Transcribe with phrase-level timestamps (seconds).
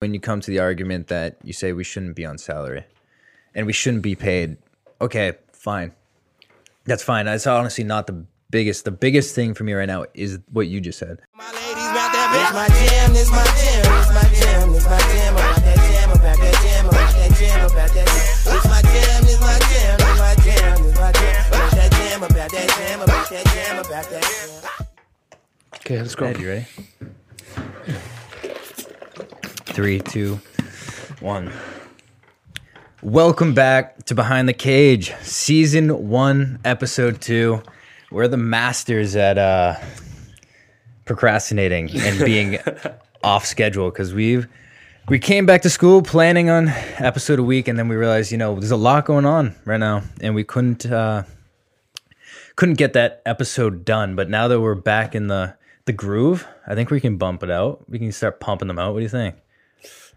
[0.00, 2.84] when you come to the argument that you say we shouldn't be on salary
[3.54, 4.58] and we shouldn't be paid,
[5.00, 5.92] okay, fine.
[6.84, 7.26] That's fine.
[7.26, 8.84] That's honestly not the biggest.
[8.84, 11.18] The biggest thing for me right now is what you just said.
[11.34, 12.54] My ladies about that bitch.
[12.54, 16.38] my jam, this my jam, this my jam, this my jam, about that jam, about
[16.38, 18.52] that jam, about that jam, about that jam.
[18.52, 22.22] This my jam, this my jam, this my jam, this my jam, about that jam,
[22.22, 24.86] about that jam, about that jam, about that jam.
[25.76, 26.26] Okay, let's go.
[26.26, 26.66] Ed, you ready?
[29.76, 30.40] Three, two,
[31.20, 31.52] one.
[33.02, 37.62] Welcome back to Behind the Cage, season one, episode two.
[38.10, 39.74] We're the masters at uh,
[41.04, 42.58] procrastinating and being
[43.22, 44.48] off schedule because we've
[45.10, 48.38] we came back to school planning on episode a week, and then we realized, you
[48.38, 51.24] know, there's a lot going on right now, and we couldn't uh,
[52.54, 54.16] couldn't get that episode done.
[54.16, 57.50] But now that we're back in the the groove, I think we can bump it
[57.50, 57.84] out.
[57.90, 58.94] We can start pumping them out.
[58.94, 59.34] What do you think?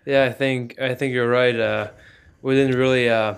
[0.06, 1.56] Yeah, I think I think you're right.
[1.60, 1.92] Uh,
[2.42, 3.36] we didn't really uh,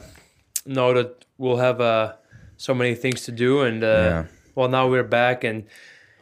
[0.65, 2.13] know that we'll have uh,
[2.57, 4.23] so many things to do, and uh, Yeah.
[4.55, 5.65] well, now we're back, and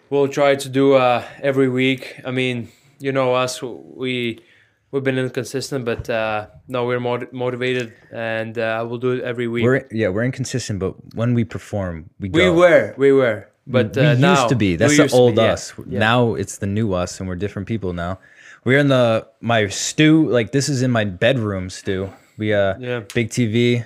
[0.10, 2.20] we'll try to do uh, every week.
[2.26, 4.40] I mean, you know us, we
[4.92, 9.48] we've been inconsistent, but uh, no, we're mot- motivated, and uh, we'll do it every
[9.48, 9.64] week.
[9.64, 12.40] We're yeah, we're inconsistent, but when we perform, we go.
[12.40, 14.76] we were, we were, but we uh, used now to be.
[14.76, 15.54] That's the old be, yeah.
[15.54, 15.74] us.
[15.88, 16.00] Yeah.
[16.00, 18.20] Now it's the new us, and we're different people now.
[18.66, 20.28] We're in the my stew.
[20.28, 22.12] Like this is in my bedroom stew.
[22.38, 23.02] We uh Yeah.
[23.14, 23.86] big TV.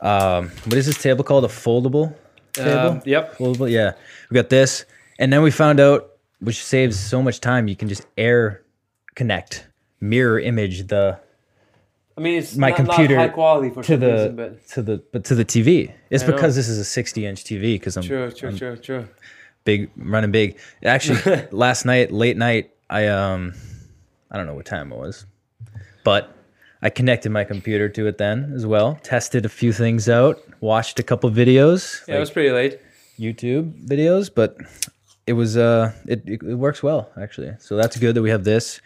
[0.00, 1.44] Um, what is this table called?
[1.44, 2.14] A foldable
[2.52, 2.90] table.
[2.90, 3.36] Um, yep.
[3.36, 3.70] Foldable.
[3.70, 3.92] Yeah,
[4.30, 4.84] we got this,
[5.18, 7.68] and then we found out, which saves so much time.
[7.68, 8.62] You can just air
[9.14, 9.66] connect,
[10.00, 11.18] mirror image the
[12.16, 14.68] I mean, it's my not, computer not high quality for to some the reason, but
[14.68, 15.92] to the but to the TV.
[16.10, 16.32] It's I know.
[16.34, 19.08] because this is a 60 inch TV because I'm true, true, I'm true, true.
[19.64, 20.58] big running big.
[20.84, 23.54] Actually, last night, late night, I um,
[24.30, 25.24] I don't know what time it was,
[26.04, 26.34] but
[26.82, 28.98] I connected my computer to it then as well.
[29.02, 32.80] Tested a few things out, watched a couple videos, Yeah, it was pretty late.
[33.18, 34.56] YouTube videos, but
[35.26, 37.54] it was uh, it, it it works well actually.
[37.58, 38.80] So that's good that we have this.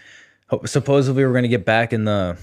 [0.64, 2.36] Supposedly we're gonna get back in the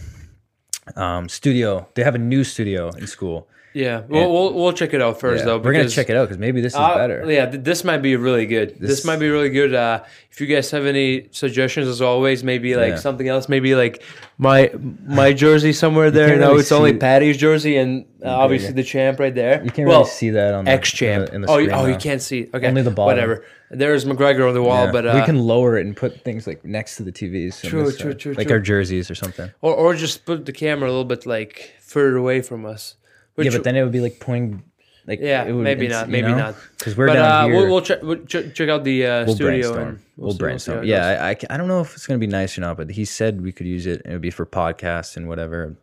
[0.96, 1.88] um studio.
[1.96, 3.48] They have a new studio in school.
[3.74, 5.58] Yeah, we'll, we'll we'll check it out first Yeah, though.
[5.58, 7.26] we're gonna check it out because maybe this is Uh, better.
[7.32, 8.80] Yeah, th- this might be really good.
[8.80, 9.74] This, This- might be really good.
[9.74, 12.96] Uh, if you guys have any suggestions, as always, maybe like Yeah.
[12.98, 14.04] something else, maybe like
[14.38, 14.72] my
[15.06, 16.28] my jersey somewhere there.
[16.30, 18.76] can't No, really it's only Patty's jersey and uh, obviously yeah.
[18.76, 19.64] the champ right there.
[19.64, 21.30] You can't well, really see that on the X champ.
[21.30, 22.50] in the, in the oh, you- screen oh, you can't see.
[22.54, 23.16] Okay, Only the bottom.
[23.16, 23.46] Whatever.
[23.72, 26.64] There's McGregor on the wall, but uh, we can lower it and put things like
[26.64, 27.60] next to the TVs.
[27.68, 28.58] True, true, true, Like true.
[28.58, 29.50] our jerseys or something.
[29.62, 32.96] or or just put the camera a little bit like further away from us.
[33.36, 34.64] Which, yeah, but then it would be like pointing.
[35.06, 36.38] Like Yeah, it would, maybe not, maybe know?
[36.38, 36.56] not.
[36.78, 37.56] Because we're but down uh, here.
[37.58, 39.88] we'll we'll check we'll ch- check out the uh, we'll studio brainstorm.
[39.90, 40.84] and We'll, see brainstorm.
[40.86, 41.08] yeah.
[41.22, 43.42] I, I, I don't know if it's gonna be nice or not, but he said
[43.42, 44.02] we could use it.
[44.06, 45.76] It would be for podcasts and whatever.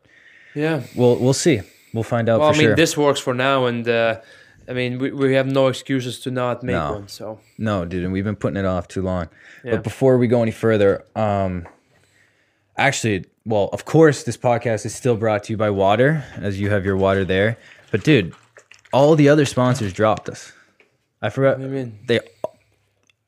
[0.55, 0.83] yeah.
[0.97, 1.61] We'll we'll see.
[1.93, 2.77] We'll find out Well, I mean, sure.
[2.77, 4.21] this works for now, and uh,
[4.69, 6.93] I mean, we, we have no excuses to not make No.
[6.93, 7.09] one.
[7.09, 9.29] So No, dude, and we've been putting it off too long.
[9.65, 9.73] Yeah.
[9.73, 11.67] But before we go any further, um,
[12.79, 16.71] actually, well, of course, this podcast is still brought to you by water, as you
[16.71, 17.59] have your water there.
[17.91, 18.35] But dude,
[18.93, 20.53] all the other sponsors dropped us.
[21.21, 21.59] I forgot.
[21.59, 21.99] do you mean?
[22.07, 22.21] They,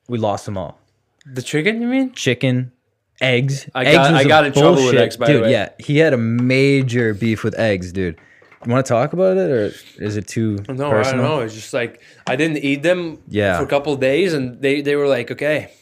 [0.08, 0.78] we lost them all.
[1.26, 2.12] the chicken, you mean?
[2.12, 2.72] Chicken,
[3.20, 3.68] eggs.
[3.74, 5.42] I eggs got- I got in trouble with eggs, by the dude.
[5.42, 5.50] way.
[5.52, 8.18] Yeah, he had a major beef with eggs, dude.
[8.64, 10.94] You want to talk about it, or is it too No, personal?
[10.94, 11.40] I don't know.
[11.40, 13.58] It's just like I didn't eat them Yeah.
[13.58, 15.72] for a couple of days, and they, they were like, okay,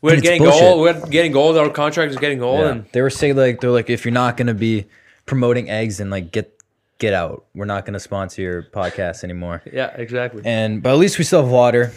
[0.00, 0.80] we're getting gold.
[0.80, 1.56] We're getting gold.
[1.56, 2.70] Our contract is getting gold, Yeah.
[2.70, 4.86] and They were saying like they're like if you're not gonna be
[5.26, 6.54] promoting eggs and like get
[6.98, 7.44] get out.
[7.54, 9.62] We're not gonna sponsor your podcast anymore.
[9.72, 10.42] yeah, exactly.
[10.44, 11.92] And but at least we still have water.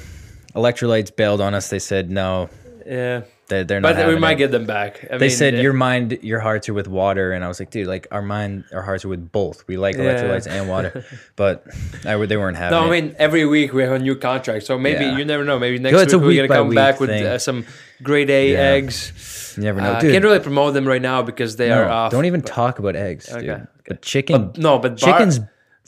[0.56, 1.70] Electrolytes bailed on us.
[1.70, 2.50] They said no,
[2.86, 3.96] yeah, they're, they're not.
[3.96, 4.38] but we might it.
[4.38, 5.04] get them back.
[5.12, 7.60] I They mean, said it- your mind, your hearts are with water, and I was
[7.60, 9.68] like, dude, like our mind, our hearts are with both.
[9.68, 10.04] We like Yeah.
[10.06, 11.06] electrolytes and water,
[11.36, 11.66] but
[12.06, 12.80] I, would- they weren't having.
[12.80, 15.18] No, I mean every week we have a new contract, so maybe Yeah.
[15.18, 15.60] you never know.
[15.60, 17.66] Maybe next it's week we're gonna come back with uh, some
[18.02, 18.60] grade A Yeah.
[18.78, 19.54] eggs.
[19.58, 20.12] you never know, Uh, dude.
[20.14, 22.12] can't really promote them right now because they no, are off.
[22.12, 23.50] don't even talk about eggs, dude.
[23.50, 23.64] Okay.
[23.88, 25.40] But chicken, But- no, but bar- chickens.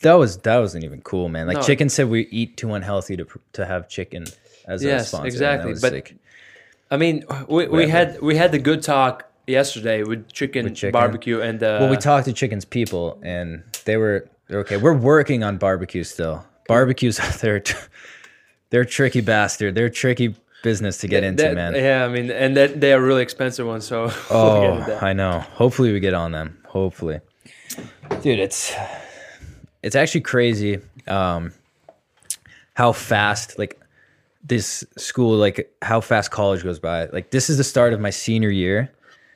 [0.01, 1.47] That was that wasn't even cool, man.
[1.47, 1.63] Like No.
[1.63, 4.25] chicken said, we eat too unhealthy to to have chicken
[4.67, 5.27] as a Yes, sponsor.
[5.27, 6.15] and that exactly, but- like,
[6.93, 10.91] I mean, we, we had we had the good talk yesterday with chicken, With chicken.
[10.91, 14.77] barbecue and uh, well, we talked to Chicken's people, and they were they're okay.
[14.77, 16.45] We're working on barbecue still.
[16.67, 17.63] Barbecues, they're
[18.69, 19.73] they're tricky bastard.
[19.73, 21.73] They're tricky business to get into, that- man.
[21.75, 23.85] Yeah, I mean, and that they are really expensive ones.
[23.87, 25.01] So we'll Oh, that.
[25.01, 25.39] I know.
[25.39, 26.59] Hopefully we get on them.
[26.67, 27.19] Hopefully.
[28.21, 28.71] Dude, it's
[29.81, 31.51] it's actually crazy um
[32.75, 33.79] how fast like
[34.43, 37.05] this school like how fast college goes by.
[37.05, 38.91] Like this is the start of my senior year.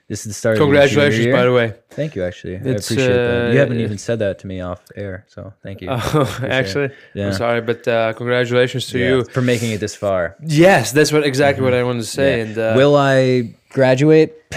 [0.10, 1.74] This is the start of congratulations, by the way.
[1.90, 2.56] Thank you actually.
[2.56, 3.52] I It's, appreciate that.
[3.52, 5.90] You uh, haven't even said that to me off air, so thank you.
[5.92, 7.28] Oh, actually, Yeah.
[7.28, 9.24] I'm sorry, but uh, congratulations to Yeah, you.
[9.26, 10.38] for making it this far.
[10.46, 12.38] Yes, that's what exactly what I wanted to say.
[12.38, 12.44] Yeah.
[12.46, 14.34] And uh, Will I graduate?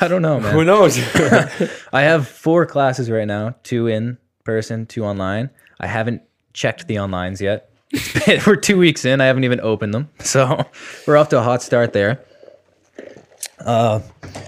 [0.00, 0.54] I don't know, man.
[0.54, 0.96] who knows?
[1.92, 5.50] I have four classes right now, two in person, two online.
[5.78, 6.22] I haven't
[6.54, 7.68] checked the onlines yet.
[7.92, 9.20] It's been, we're two weeks in.
[9.20, 10.08] I haven't even opened them.
[10.20, 10.64] So
[11.06, 12.20] we're off to a hot start there.
[13.58, 14.00] Uh,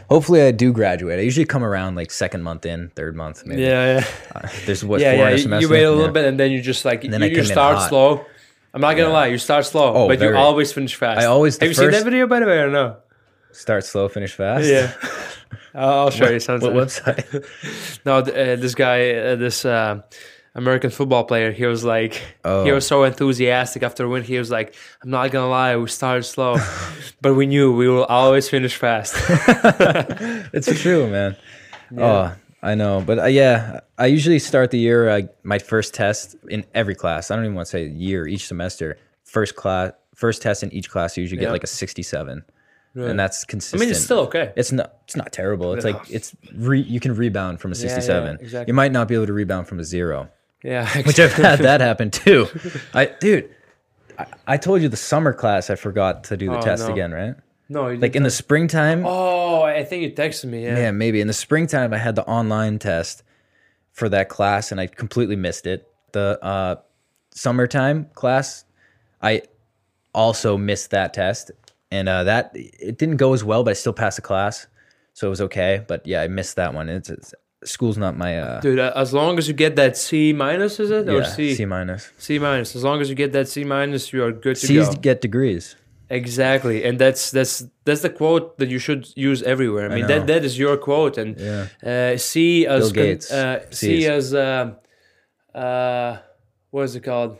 [0.08, 1.18] hopefully I do graduate.
[1.18, 3.62] I usually come around like second month in, third month maybe.
[3.62, 4.06] yeah, yeah.
[4.34, 5.26] Uh, there's what yeah, four yeah.
[5.26, 5.66] in a You, semester.
[5.66, 6.10] you wait a little Yeah.
[6.12, 8.24] bit and then you just like then you, I you start slow.
[8.72, 10.36] I'm not gonna lie, you start slow, Oh, but very.
[10.36, 11.20] you always finish fast.
[11.20, 12.96] I always- have you seen that video by the way or no?
[13.52, 14.66] Start slow, finish fast.
[14.66, 14.92] Yeah,
[15.76, 16.74] I'll show you something.
[16.74, 17.46] What website?
[18.04, 18.22] No, uh,
[18.56, 20.00] this guy, uh, this uh,
[20.56, 22.74] American football player, he was like, he Oh.
[22.74, 24.22] was so enthusiastic after a win.
[24.22, 26.56] He was like, I'm not gonna lie, we started slow,
[27.20, 29.14] but we knew we will always finish fast.
[30.52, 31.36] it's true, man.
[31.98, 35.08] Oh, I know, but uh, yeah, I usually start the year.
[35.08, 37.30] Uh, my first test in every class.
[37.30, 38.96] I don't even want to say year, each semester.
[39.24, 41.16] First class, first test in each class.
[41.16, 41.48] You usually Yeah.
[41.48, 42.44] get like a sixty-seven,
[42.94, 43.10] Really?
[43.10, 43.82] and that's consistent.
[43.82, 44.52] I mean, it's still okay.
[44.56, 44.94] It's not.
[45.04, 45.74] It's not terrible.
[45.74, 48.38] It's like it's re, you can rebound from a yeah, sixty-seven.
[48.40, 48.70] exactly.
[48.70, 50.30] You might not be able to rebound from a zero,
[50.64, 52.48] Yeah, which I've had that happen too.
[52.94, 53.54] I, dude,
[54.18, 55.70] I, I told you the summer class.
[55.70, 56.92] I forgot to do the Oh, test no.
[56.92, 57.34] again, right?
[57.68, 59.04] no, you Like in the springtime.
[59.06, 60.64] Oh, I think you texted me.
[60.64, 60.78] Yeah.
[60.78, 63.22] Yeah, maybe in the springtime I had the online test
[63.92, 65.86] for that class and I completely missed it.
[66.12, 66.76] The uh,
[67.32, 68.64] summertime class,
[69.20, 69.42] I
[70.14, 71.50] also missed that test,
[71.90, 74.66] and uh, that it didn't go as well, but I still passed the class,
[75.12, 75.84] so it was okay.
[75.86, 76.88] But yeah, I missed that one.
[76.88, 77.34] It's, it's
[77.64, 80.90] school's not my uh, Dude, uh, as long as you get that C minus, is
[80.90, 81.54] it or yeah, C?
[81.54, 82.10] C minus.
[82.18, 82.76] C minus.
[82.76, 84.94] As long as you get that C minus, you are good to C's go.
[84.94, 85.76] get degrees.
[86.10, 89.86] Exactly, and that's that's that's the quote that you should use everywhere.
[89.90, 90.08] I mean, know.
[90.08, 91.66] that that is your quote, and Yeah.
[92.12, 93.32] uh, C as Bill Gates.
[93.32, 94.74] uh, C as uh,
[95.54, 96.18] uh,
[96.70, 97.38] what is it called?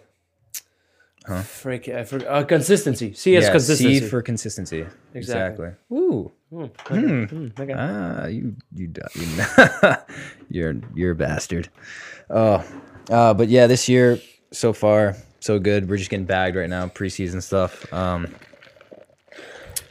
[1.44, 2.28] Freak, I forgot.
[2.28, 3.14] Uh, consistency.
[3.14, 4.00] C yeah, consistency.
[4.00, 4.86] C for consistency.
[5.14, 5.68] Exactly.
[5.68, 5.96] Exactly.
[5.96, 6.32] Ooh.
[6.50, 7.26] Hmm, okay.
[7.26, 7.72] Hmm, okay.
[7.74, 9.26] Ah, you you you
[10.50, 11.68] you're you're a bastard.
[12.28, 12.64] Oh,
[13.10, 14.18] uh, but yeah, this year
[14.52, 15.88] so far so good.
[15.88, 17.90] We're just getting bagged right now, preseason stuff.
[17.92, 18.34] Um,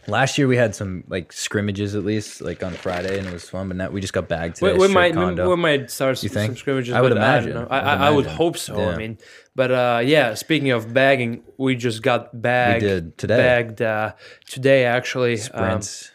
[0.08, 3.50] last year we had some like scrimmages at least, like on Friday, and it was
[3.50, 3.68] fun.
[3.68, 4.80] But now we just got bagged We, today.
[4.80, 6.52] we straight might we might start You think?
[6.52, 6.94] some scrimmages.
[6.94, 7.58] I would imagine.
[7.58, 8.38] I, I would I, I would imagine.
[8.38, 8.90] hope so.
[8.90, 9.18] I mean,
[9.56, 10.34] but uh, yeah.
[10.36, 12.82] Speaking of bagging, we just got bagged.
[12.82, 13.38] did, today.
[13.38, 14.14] Bagged uh,
[14.48, 15.34] today actually.
[15.34, 16.12] Um, Sprints.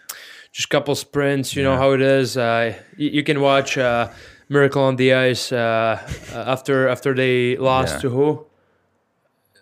[0.53, 1.55] just couple sprints.
[1.57, 2.37] You know how it is.
[2.37, 4.09] Uh, you, you can watch uh,
[4.49, 5.57] Miracle on the Ice uh,
[6.33, 8.01] uh, after after they lost Yeah.
[8.01, 8.45] to who?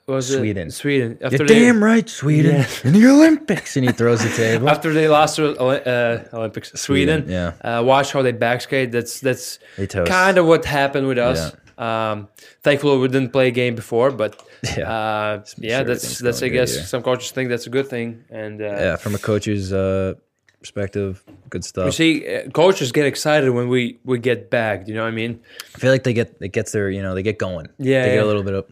[0.07, 0.71] Was it Sweden.
[0.71, 1.19] Sweden.
[1.21, 4.69] After You're they, damn right, Sweden, in the Olympics, and he throws the table.
[4.71, 7.25] After they lost to uh, Olympics, Sweden.
[7.25, 7.79] Sweden, yeah.
[7.79, 8.93] Uh, watch how they backskate.
[8.93, 9.59] That's that's
[10.07, 11.57] kind of what happened with us.
[11.79, 12.29] Um,
[12.63, 14.43] thankfully, we didn't play a game before, but
[14.77, 14.91] Yeah.
[14.91, 16.85] uh, yeah, sure that's that's I guess here.
[16.85, 20.15] some coaches think that's a good thing, and uh, yeah, from a coach's uh,
[20.61, 21.85] perspective, good stuff.
[21.87, 24.89] you see, uh, coaches get excited when we we get bagged.
[24.89, 25.41] You know what I mean?
[25.75, 27.69] I feel like they get it gets their you know they get going.
[27.79, 28.65] Yeah, they get a little bit of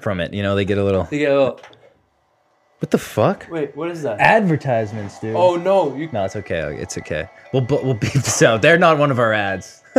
[0.00, 0.32] from it.
[0.32, 1.04] You know, they get a little.
[1.04, 1.60] They get a little.
[2.80, 3.46] What the fuck?
[3.50, 4.18] Wait, what is that?
[4.20, 5.36] Advertisements, dude.
[5.36, 5.94] Oh no!
[5.96, 6.76] You no, it's okay.
[6.80, 7.28] It's okay.
[7.52, 8.62] We'll bu- we'll beep this out.
[8.62, 9.82] They're not one of our ads.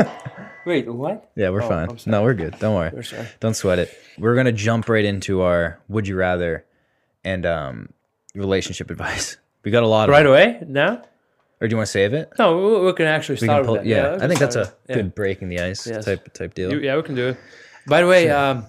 [0.65, 1.31] wait, what?
[1.35, 1.97] Yeah, we're Oh, fine.
[2.05, 2.57] No, we're good.
[2.59, 2.91] Don't worry.
[2.93, 3.27] We're sorry.
[3.39, 3.89] Don't sweat it.
[4.17, 6.65] We're gonna jump right into our would you rather
[7.23, 7.89] and um
[8.35, 9.37] relationship advice.
[9.65, 10.31] We got a lot of Right them.
[10.31, 11.01] away now?
[11.59, 12.29] Or do you want to save it?
[12.37, 13.89] No, we, we can actually We start can pull, with that.
[13.89, 14.95] yeah, we I think that's a yeah.
[14.95, 16.05] good breaking the ice Yes.
[16.05, 16.71] type type deal.
[16.71, 17.37] You- yeah, we can do it.
[17.87, 18.65] By the way, um,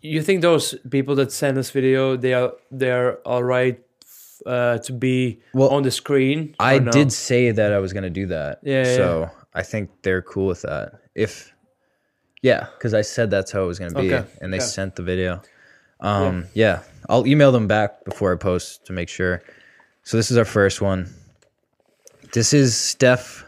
[0.00, 3.78] you think those people that send us video they are they are all right
[4.46, 6.54] uh, to be Well, on the screen?
[6.58, 6.90] I no?
[6.90, 8.60] did say that I was gonna do that.
[8.62, 11.00] Yeah, yeah, So I think they're cool with that.
[11.14, 11.52] If
[12.42, 14.66] yeah, because I said that's how it was gonna be, Okay, and they okay.
[14.66, 15.42] sent the video.
[16.00, 16.82] Um, yeah.
[17.08, 19.42] I'll email them back before I post to make sure.
[20.04, 21.12] So this is our first one.
[22.32, 23.44] This is Steph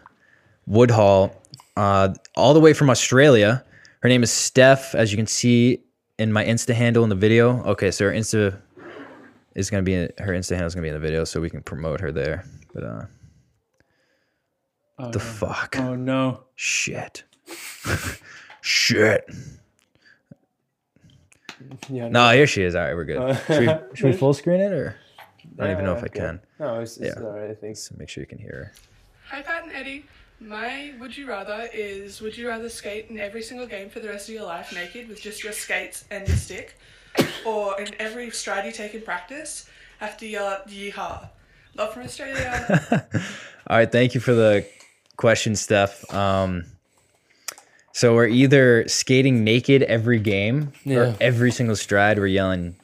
[0.67, 1.41] Woodhall,
[1.77, 3.65] uh, all the way from Australia.
[4.01, 5.83] Her name is Steph, as you can see
[6.19, 7.63] in my Insta handle in the video.
[7.65, 8.61] Okay, so her Insta
[9.55, 11.63] is gonna be her Insta handle is gonna be in the video, so we can
[11.63, 12.45] promote her there.
[12.73, 13.03] But uh,
[15.09, 15.77] the fuck?
[15.79, 16.45] Oh no.
[16.57, 17.25] Shit.
[18.61, 19.29] Shit.
[21.89, 22.09] Yeah.
[22.09, 22.75] No, here she is.
[22.75, 23.19] All right, we're good.
[23.19, 24.97] Uh, should, we, should we full screen it or?
[25.59, 26.19] I don't even know if I okay.
[26.21, 26.41] can.
[26.59, 27.23] No, it's, it's Yeah.
[27.23, 27.51] alright.
[27.51, 27.77] I think.
[27.77, 28.73] So make sure you can hear her.
[29.31, 30.05] Hi, Pat and Eddie.
[30.41, 34.09] My would you rather is would you rather skate in every single game for the
[34.09, 36.79] rest of your life naked with just your skates and your stick,
[37.45, 41.29] or in every stride you take in practice have to yell out yeehaw?
[41.77, 43.07] Love from Australia.
[43.67, 44.67] All right, thank you for the
[45.21, 46.13] question, Steph.
[46.13, 46.65] Um,
[47.93, 50.99] so we're either skating naked every game Yeah.
[50.99, 52.77] or every single stride we're yelling,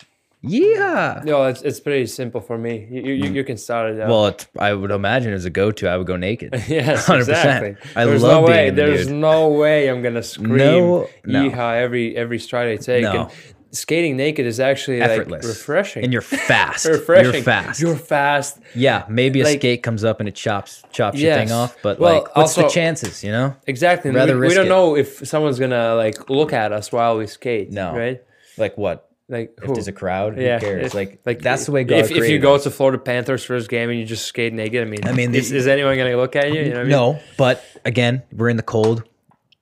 [0.42, 2.86] "Yeah!" No, it's, it's pretty simple for me.
[2.90, 4.08] You, you, you can start it out.
[4.08, 6.52] Well, it's, I would imagine as a go-to, I would go naked.
[6.68, 7.18] yes, 100%.
[7.20, 7.76] exactly.
[7.94, 8.68] I There's love no being way.
[8.68, 9.16] in the There's nude.
[9.20, 11.48] no way I'm gonna scream No, no.
[11.50, 13.02] yeehaw every every stride I take.
[13.04, 13.22] No.
[13.22, 13.30] And
[13.76, 16.04] skating naked is actually Effortless, like refreshing.
[16.04, 16.86] and you're fast.
[16.86, 17.32] refreshing.
[17.34, 17.80] You're fast.
[17.80, 18.58] You're fast.
[18.74, 21.98] yeah, maybe a like- skate comes up and it chops chops your thing off, but
[21.98, 23.22] Well, like, what's the chances?
[23.22, 24.10] You know, Exactly.
[24.10, 24.70] Rather we, we don't it.
[24.70, 27.70] know if someone's gonna like look at us while we skate.
[27.70, 27.94] No.
[27.94, 28.22] Right.
[28.58, 29.02] like what?
[29.28, 30.86] Like If there's a crowd, yeah, who cares?
[30.86, 32.62] if- like, like that's the way God If, if you go us.
[32.62, 35.50] to Florida Panthers first game and you just skate naked, I mean, I mean, is,
[35.50, 36.60] the- is anyone gonna look at you?
[36.60, 36.90] you know what I mean?
[36.90, 39.02] No, but again, we're in the cold.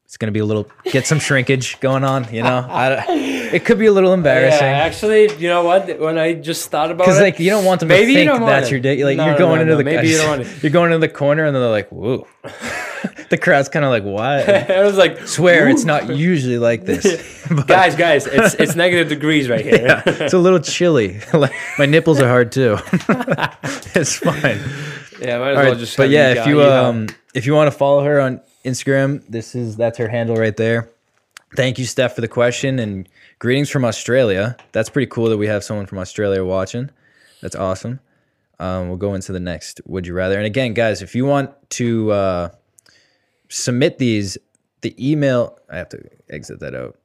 [0.04, 2.32] It's gonna be a little get some shrinkage going on.
[2.32, 3.04] You know, I,
[3.54, 4.66] it could be a little embarrassing.
[4.66, 6.00] Yeah, actually, you know what?
[6.00, 8.18] When I just thought about it, because like you don't want them maybe to you
[8.26, 9.04] think don't that's your day.
[9.04, 10.48] Like No, you're going no, into no, the maybe you don't want it.
[10.62, 12.26] you're going into the corner and then they're like, "Whoa."
[13.30, 17.46] the crowd's kind of like, "What?" I was like, Swear, it's not usually like this.
[17.48, 19.86] But- guys, guys, it's it's negative degrees right here.
[19.86, 21.20] yeah, it's a little chilly.
[21.32, 22.78] Like, My nipples are hard too.
[23.94, 24.58] it's fine.
[25.20, 25.96] Yeah, might as well right, just.
[25.96, 29.54] but yeah, if you you um if you want to follow her on Instagram, this
[29.54, 30.88] is that's her handle right there.
[31.54, 33.08] Thank you, Steph, for the question and
[33.38, 34.56] greetings from Australia.
[34.72, 36.90] That's pretty cool that we have someone from Australia watching.
[37.42, 38.00] That's awesome.
[38.58, 40.36] Um, we'll go into the next would you rather.
[40.36, 42.48] And again, guys, if you want to uh,
[43.48, 44.38] submit these,
[44.82, 46.96] the email I have to exit that out.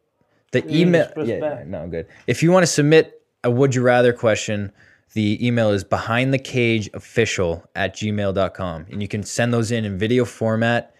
[0.51, 1.67] The email, just press yeah, back.
[1.67, 2.07] no, good.
[2.25, 4.71] If you want to submit a would you rather question,
[5.13, 8.87] the email is behind the cage official at gmail.com.
[8.91, 10.95] And you can send those in in video format.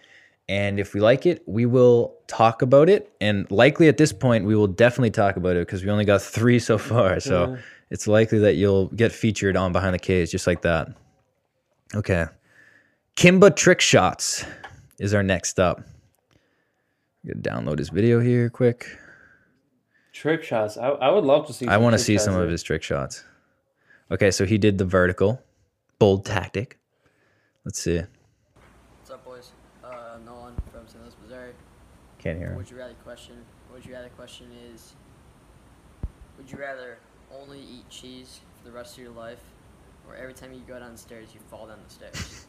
[0.50, 3.12] And if we like it, we will talk about it.
[3.20, 6.20] And likely at this point, we will definitely talk about it because we only got
[6.36, 7.20] three so far.
[7.20, 7.56] So
[7.88, 10.88] it's likely that you'll get featured on Behind the Cage just like that.
[11.94, 12.26] Okay.
[13.16, 14.44] Kimba Trick Shots
[14.98, 15.82] is our next up.
[17.22, 18.86] I'm gonna download his video here quick.
[20.12, 21.68] trick shots, I, I would love to see.
[21.68, 23.24] I want to see some of his trick shots.
[24.10, 25.40] Okay, so he did the vertical,
[25.98, 26.78] bold tactic.
[27.64, 28.00] Let's see.
[28.98, 29.52] What's up, boys?
[29.84, 31.02] Uh, Nolan from St.
[31.02, 31.52] Louis, Missouri.
[32.22, 32.54] Can't hear.
[32.54, 33.36] Would you rather question?
[33.72, 34.92] Would you rather question is?
[36.36, 36.98] Would you rather
[37.34, 39.40] only eat cheese for the rest of your life,
[40.06, 42.46] or every time you go downstairs you fall down the stairs?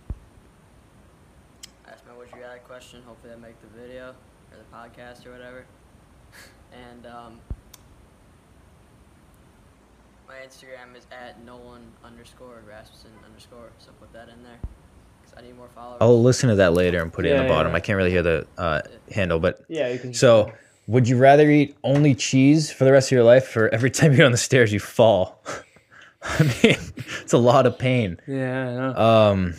[1.85, 3.01] That's my would you rather question.
[3.05, 4.13] Hopefully, I make the video
[4.51, 5.65] or the podcast or whatever.
[6.73, 7.39] And um,
[10.25, 13.71] my Instagram is at Nolan underscore Rasmussen underscore.
[13.79, 14.70] So put that in there.
[15.99, 17.71] I'll listen to that later and put it in the yeah, bottom.
[17.71, 17.75] yeah.
[17.77, 18.81] I can't really hear the uh,
[19.13, 20.13] handle, but Yeah, you can.
[20.13, 20.51] so
[20.87, 24.11] would you rather eat only cheese for the rest of your life, or every time
[24.11, 25.43] you go on the stairs you fall?
[26.23, 26.77] I mean,
[27.21, 28.19] it's a lot of pain.
[28.27, 28.95] Yeah, I know.
[28.95, 29.53] Um,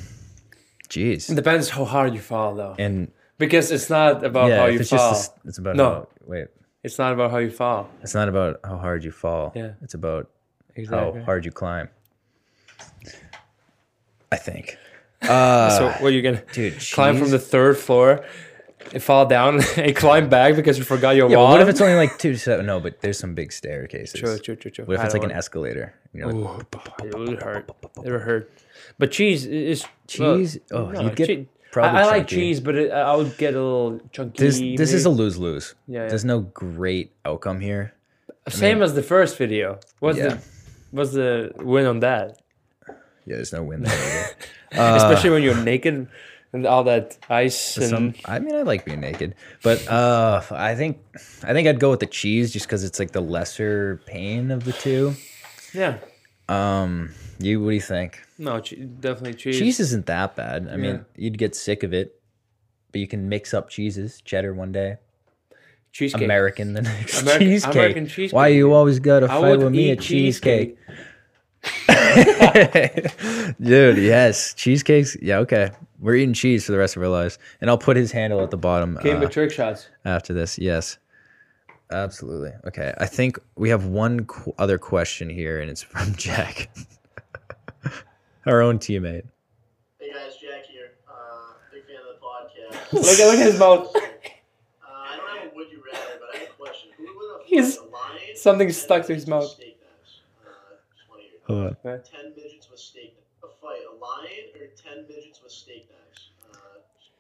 [0.88, 1.31] jeez.
[1.31, 4.81] it depends how hard you fall, though, And because it's not about yeah, how you
[4.81, 5.11] it's fall.
[5.11, 5.85] just this, it's about No.
[5.91, 6.47] how, wait.
[6.85, 7.88] It's not about how you fall.
[8.02, 9.52] It's not about how hard you fall.
[9.55, 9.73] Yeah.
[9.83, 10.29] It's about
[10.75, 11.21] Exactly.
[11.21, 11.88] how hard you climb.
[14.33, 14.76] I think.
[15.23, 18.25] Uh, so what are you gonna dude, climb from the third floor,
[18.93, 21.52] and fall down, and climb back because you forgot your Yeah, wallet?
[21.52, 22.67] what if it's only like two seven?
[22.67, 24.19] No, but there's some big staircases.
[24.21, 24.85] True, true, true, true.
[24.85, 25.95] What if I it's like an escalator?
[26.12, 26.67] You know, like,
[27.05, 27.71] it would hurt.
[28.05, 28.50] It would hurt.
[28.99, 30.59] But cheese is cheese.
[30.71, 32.00] well, oh, no, you'd get probably.
[32.00, 34.38] I, I like cheese, but it, I would get a little chunky.
[34.45, 35.75] This this is a lose lose.
[35.87, 36.09] Yeah, yeah.
[36.09, 37.95] There's no great outcome here.
[38.49, 39.79] same as the first video.
[40.00, 40.29] What's Yeah.
[40.29, 40.43] the
[40.91, 42.41] what's the win on that?
[43.26, 43.87] Yeah, there's no wind.
[43.87, 44.31] there.
[44.73, 44.97] either.
[44.97, 46.09] Especially when you're naked
[46.52, 50.75] and all that ice and Some, I mean, I like being naked, but uh, I
[50.75, 50.99] think
[51.45, 54.64] I think I'd go with the cheese just because it's like the lesser pain of
[54.64, 55.14] the two.
[55.73, 55.99] yeah.
[56.49, 58.21] Um, you what do you think?
[58.38, 59.59] No, che- definitely cheese.
[59.59, 60.69] Cheese isn't that bad.
[60.71, 62.21] I mean, you'd get sick of it,
[62.91, 64.21] but you can mix up cheeses.
[64.23, 64.97] Cheddar one day,
[65.93, 66.23] cheesecake.
[66.23, 67.23] American the next.
[67.23, 67.75] American- cheesecake.
[67.75, 68.35] American cheesecake.
[68.35, 70.76] Why you always gotta I fight with me eat at cheesecake?
[73.61, 75.16] Dude, yes, cheesecakes.
[75.21, 75.71] Yeah, okay.
[76.00, 78.50] We're eating cheese for the rest of our lives, and I'll put his handle at
[78.50, 79.88] the bottom Game uh, of trick shots.
[80.04, 80.59] after this.
[80.59, 80.99] Yes,
[81.90, 82.50] absolutely.
[82.66, 86.71] Okay, I think we have one qu- other question here, and it's from Jack,
[88.47, 89.25] our own teammate.
[90.00, 90.92] Hey guys, Jack here.
[91.09, 91.12] Uh,
[91.73, 92.50] big fan of the pod.
[92.92, 93.94] look at look at his mouth.
[93.94, 94.00] Uh,
[94.85, 96.90] I don't have a would you rather, but I have a question.
[96.99, 97.78] Who would win a fight, He's-
[98.35, 99.49] a something stuck to his mouth.
[99.49, 100.21] steak knives?
[100.44, 100.49] Uh,
[100.97, 101.76] just wanna hear Hold on.
[101.85, 106.30] your- Ten midgets with steak A fight, a lion or ten midgets with steak knives?
[106.50, 106.56] Uh,
[106.99, 107.11] just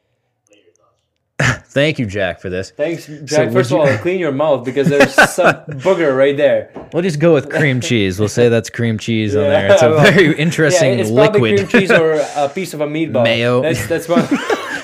[0.48, 1.68] wanna hear your thoughts.
[1.72, 2.70] Thank you, Jack, for this.
[2.70, 3.46] Thanks, Jack.
[3.46, 6.70] would First of all, clean your mouth because there's some booger right there.
[6.92, 8.18] We'll just go with cream cheese.
[8.18, 9.72] We'll say that's cream cheese on there.
[9.72, 11.70] It's a well, very interesting yeah, it's probably liquid.
[11.70, 13.24] cream cheese or a piece of a meatball.
[13.24, 13.62] Mayo.
[13.62, 14.30] That's that's what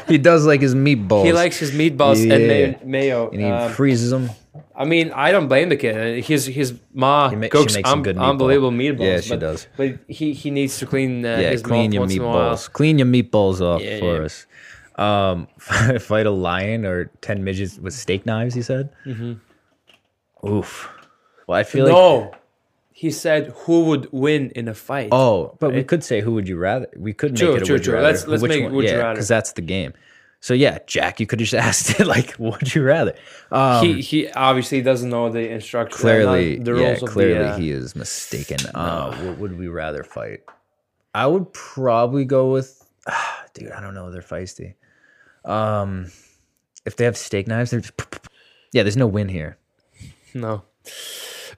[0.08, 1.26] he does like his meatballs.
[1.26, 2.34] he likes his meatballs Yeah.
[2.34, 2.78] and mayo.
[2.84, 3.30] mayo.
[3.30, 4.30] and he Um, freezes them.
[4.80, 6.24] I mean, I don't blame the kid.
[6.24, 8.30] His his ma ma- she cooks makes some un- good meatball.
[8.30, 9.00] unbelievable meatballs.
[9.14, 9.66] Yeah, she but, does.
[9.76, 12.54] But he, he needs to clean uh, Yeah, his clean your once in a while.
[12.54, 12.72] meatballs.
[12.72, 14.24] Clean your meatballs off Yeah, for yeah.
[14.26, 14.46] us.
[14.94, 15.48] Um,
[16.00, 18.54] fight a lion or ten midgets with steak knives.
[18.54, 18.90] He said.
[19.04, 19.34] Mm-hmm.
[20.48, 20.88] Oof.
[21.46, 21.92] Well, I feel like.
[21.94, 22.32] no,
[22.92, 25.08] he said who would win in a fight.
[25.12, 26.86] Oh, but we could say who would you rather?
[26.96, 27.94] We could make True, it a true, would you true.
[27.94, 28.06] rather.
[28.08, 29.92] Let's- let's Which make one- would yeah, because that's the game.
[30.40, 33.14] So yeah, Jack, you could have just asked it like, would you rather?
[33.50, 36.00] Um, he he obviously doesn't know the instructions.
[36.00, 38.58] clearly, the yeah, clearly the, uh, he is mistaken.
[38.74, 40.40] Uh, what would we rather fight?
[41.14, 42.86] I would probably go with,
[43.54, 43.72] dude.
[43.72, 44.10] I don't know.
[44.12, 44.74] They're feisty.
[45.44, 46.12] Um,
[46.86, 47.94] if they have steak knives, they're just,
[48.72, 48.82] yeah.
[48.84, 49.58] There's no win here.
[50.34, 50.62] no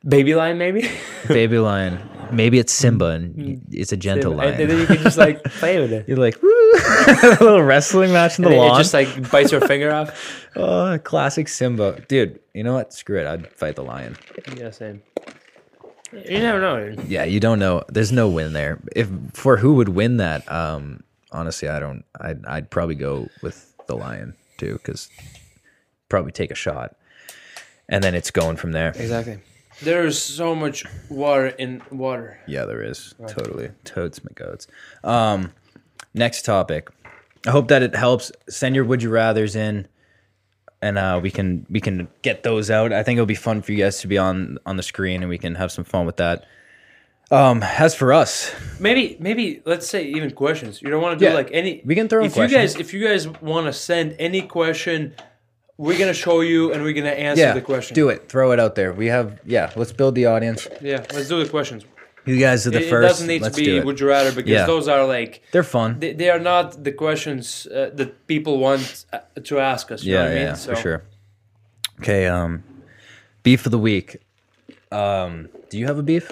[0.08, 0.88] baby lion maybe.
[1.28, 1.98] Baby lion.
[2.32, 4.42] Maybe it's Simba and it's a gentle Mm.
[4.44, 4.60] and, lion.
[4.62, 6.08] and then you can just like play with it.
[6.08, 6.36] You're like!
[7.40, 10.46] a little wrestling match in the And it- it just like bites your finger off.
[10.56, 12.00] Oh, classic Simba.
[12.08, 12.92] Dude, you know what?
[12.92, 13.26] Screw it.
[13.26, 14.16] I'd fight the lion.
[14.56, 15.00] Yeah, same.
[16.12, 16.90] You never know.
[16.96, 17.06] dude.
[17.08, 17.84] Yeah, you don't know.
[17.88, 18.80] There's no win there.
[18.96, 22.04] If for who would win that, um, honestly, I don't.
[22.20, 25.08] I'd, I'd probably go with the lion too, because
[26.08, 26.96] probably take a shot,
[27.88, 28.88] and then it's going from there.
[28.88, 29.38] Exactly.
[29.82, 32.40] There's so much water in water.
[32.48, 34.66] Yeah, there is totally toads my goats.
[35.04, 35.52] Um,
[36.14, 36.88] next topic.
[37.46, 38.30] I hope that it helps.
[38.48, 39.88] Send your would you rather's in,
[40.82, 42.92] and uh, we can we can get those out.
[42.92, 45.28] I think it'll be fun for you guys to be on on the screen, and
[45.30, 46.44] we can have some fun with that.
[47.32, 50.82] Um, as for us, Maybe, maybe let's say even questions.
[50.82, 51.80] You don't want to do Yeah, like any.
[51.84, 52.74] we can throw if you questions.
[52.74, 55.14] guys, if you guys want to send any question,
[55.76, 57.94] we're gonna show you and we're gonna answer yeah, the question.
[57.94, 58.28] do it.
[58.28, 58.92] Throw it out there.
[58.92, 59.70] We have yeah.
[59.76, 60.66] Let's build the audience.
[60.80, 61.84] Yeah, let's do the questions.
[62.30, 63.08] You guys are the it, it first.
[63.08, 63.84] doesn't need Let's to be it.
[63.84, 64.66] would you rather because Yeah.
[64.66, 65.98] those are like They're fun.
[66.00, 70.04] they, they are not the questions uh, that people want uh, to ask us.
[70.04, 70.46] You know yeah, I mean?
[70.46, 71.02] yeah, So, for sure.
[72.00, 72.62] Okay, um,
[73.42, 74.08] beef of the week.
[74.92, 76.26] Um, do you have a beef?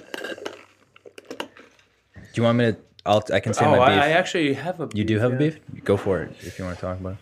[1.36, 2.76] Do you want me to?
[3.06, 3.22] I'll.
[3.32, 4.02] I can say Oh, my beef.
[4.02, 4.86] I actually have a.
[4.86, 5.36] Beef, you do have yeah.
[5.36, 5.58] a beef?
[5.84, 7.18] Go for it if you want to talk about it.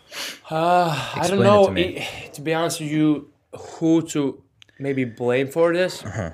[0.51, 0.89] Uh,
[1.23, 1.73] I don't it know.
[1.75, 3.31] to eh, to be honest with you,
[3.79, 4.43] who to
[4.79, 6.05] maybe blame for this?
[6.05, 6.31] Uh-huh.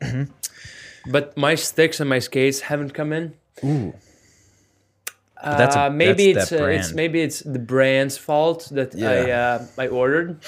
[1.10, 3.34] but my sticks and my skates haven't come in.
[3.64, 3.94] Ooh.
[5.42, 8.94] But that's a- uh, maybe that's it's uh, it's maybe it's the brand's fault that
[8.94, 9.58] I Yeah.
[9.58, 9.80] Mm-hmm.
[9.80, 10.40] uh, I ordered.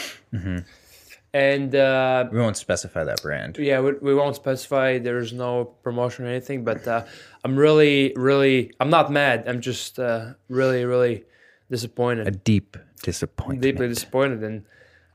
[1.34, 3.58] And uh, We won't specify that brand.
[3.58, 4.98] yeah, we, we won't specify.
[4.98, 6.64] There's no promotion or anything.
[6.64, 7.04] But uh,
[7.44, 9.44] I'm really, really, I'm not mad.
[9.46, 11.24] I'm just uh, really, really
[11.70, 12.26] disappointed.
[12.26, 13.60] A deep disappointment.
[13.60, 14.64] deeply disappointed and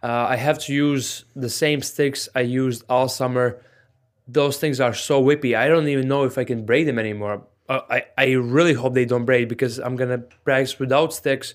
[0.03, 3.57] uh, i have to use the same sticks i used all summer
[4.27, 7.45] those things are so whippy i don't even know if i can braid them anymore.
[7.69, 11.53] Uh, I, I really hope they don't braid because i'm gonna practice without sticks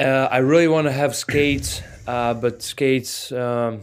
[0.00, 3.80] uh, i really want to have skates uh, but skates um,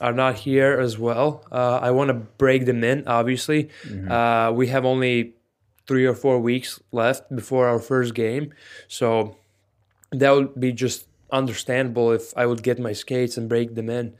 [0.00, 1.44] are not here as well.
[1.52, 3.68] Uh, i want to break them in obviously.
[4.10, 5.34] Uh, we have only
[5.86, 8.52] three or four weeks left before our first game
[8.88, 9.36] so
[10.12, 14.14] that would be just understandable if I would get my skates and break them in.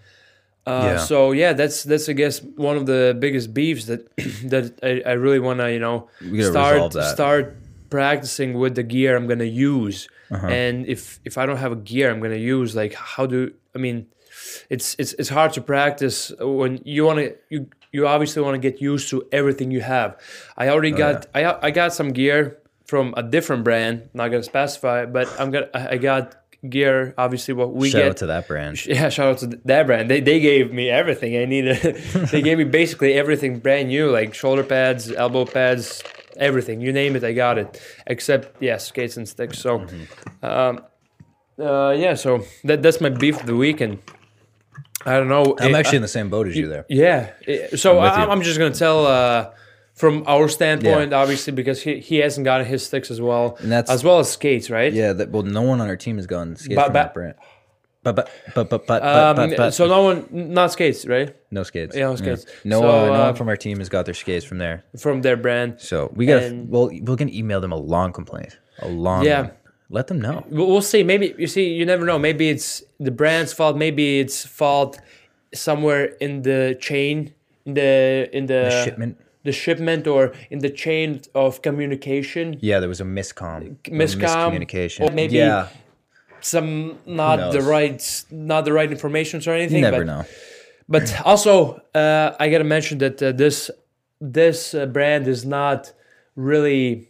[0.66, 0.96] Uh, Yeah.
[0.98, 4.00] So yeah, that's that's I guess one of the biggest beefs that
[4.50, 6.08] that I, I really want to you know
[6.50, 7.56] start start
[7.90, 10.08] practicing with the gear I'm gonna use.
[10.30, 10.46] Uh-huh.
[10.46, 13.78] And if if I don't have a gear I'm gonna use, like how do I
[13.78, 14.06] mean?
[14.68, 18.70] It's it's it's hard to practice when you want to you you obviously want to
[18.70, 20.16] get used to everything you have.
[20.56, 24.08] I Oh, already got I I got some gear from a different brand.
[24.14, 26.36] Not gonna specify, but I'm gonna I got
[26.68, 27.14] gear.
[27.16, 28.84] Obviously, what we Shout get out to that brand.
[28.86, 30.10] yeah, shout out to that brand.
[30.10, 31.76] They, they gave me everything I needed.
[32.32, 36.02] they gave me basically everything brand new, like shoulder pads, elbow pads,
[36.36, 36.80] everything.
[36.80, 37.80] You name it, I got it.
[38.06, 39.58] Except yeah, skates and sticks.
[39.58, 40.44] So, Mm-hmm.
[40.44, 40.84] um,
[41.58, 42.14] uh, yeah.
[42.14, 43.98] So that that's my beef of the weekend.
[45.06, 45.56] I don't know.
[45.58, 46.84] I'm eh, actually in the same boat as you there.
[46.88, 47.30] yeah.
[47.46, 48.32] eh, So I'm I.
[48.32, 49.50] I'm just gonna tell uh,
[50.00, 53.90] from our standpoint, obviously, because he, he hasn't gotten his sticks as well, And that's-
[53.94, 54.92] as well as skates, right?
[54.92, 57.14] Yeah, that, well, no one on our team has gone skates But- from but- that
[57.14, 57.34] brand.
[58.02, 61.36] But but but but but Um, but, but, but so no one, not skates, right?
[61.50, 61.94] no skates.
[61.94, 62.46] Yeah, no skates.
[62.64, 64.84] No, So, uh, no uh, one from our team has got their skates from there.
[64.96, 65.74] From their brand.
[65.90, 66.40] So we got.
[66.72, 68.52] Well, we're gonna email them a long complaint.
[68.78, 69.26] A long.
[69.26, 69.40] Yeah.
[69.42, 69.50] one.
[69.90, 70.36] let them know.
[70.48, 71.02] We'll we'll see.
[71.12, 72.18] Maybe you see, you never know.
[72.18, 73.76] Maybe it's the brand's fault.
[73.76, 74.98] Maybe it's fault
[75.52, 77.34] somewhere in the chain,
[77.66, 79.18] in the in the, The shipment.
[79.42, 82.56] The shipment, or in the chain of communication.
[82.60, 85.00] Yeah, there was a miscom, Miscom, miscommunication.
[85.08, 85.68] or maybe yeah,
[86.40, 89.76] Some not the right, not the right information or anything.
[89.76, 90.24] you never but, know.
[90.88, 93.70] But also, uh, I gotta mention that uh, this
[94.20, 95.92] this uh, brand is not
[96.36, 97.08] really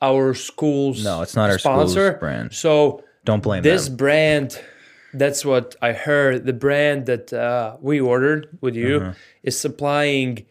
[0.00, 2.52] our school's No, it's not our sponsor brand.
[2.52, 3.96] So Don't blame this them.
[3.96, 4.60] brand.
[5.14, 6.46] That's what I heard.
[6.46, 9.12] The brand that uh, we ordered with you Uh-huh.
[9.42, 10.46] is supplying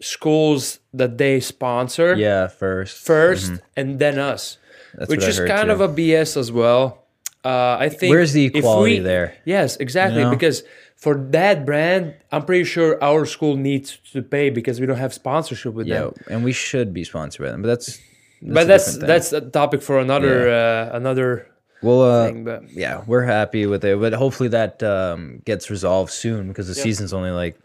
[0.00, 3.06] schools that they sponsor Yeah, first.
[3.06, 4.58] 1st and then us,
[4.94, 5.72] That's which is kind too.
[5.72, 7.04] of a BS as well.
[7.44, 9.34] Uh, I think Where's the if equality we- there?
[9.44, 10.18] Yes, exactly.
[10.20, 10.30] You know?
[10.30, 10.62] Because
[10.96, 15.14] for that brand, I'm pretty sure our school needs to pay because we don't have
[15.14, 16.14] sponsorship with Yeah, them.
[16.28, 17.98] and we should be sponsored by them, but that's.
[18.42, 21.46] but a that's that's a topic for another uh, another
[21.82, 22.44] well, uh, thing.
[22.44, 26.74] But yeah, we're happy with it, but hopefully that um, gets resolved soon because the
[26.74, 27.56] season's only like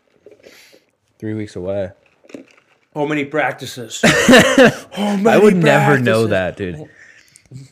[1.19, 1.91] three weeks away.
[2.95, 4.01] How many practices?
[4.03, 6.89] I would never know that, dude.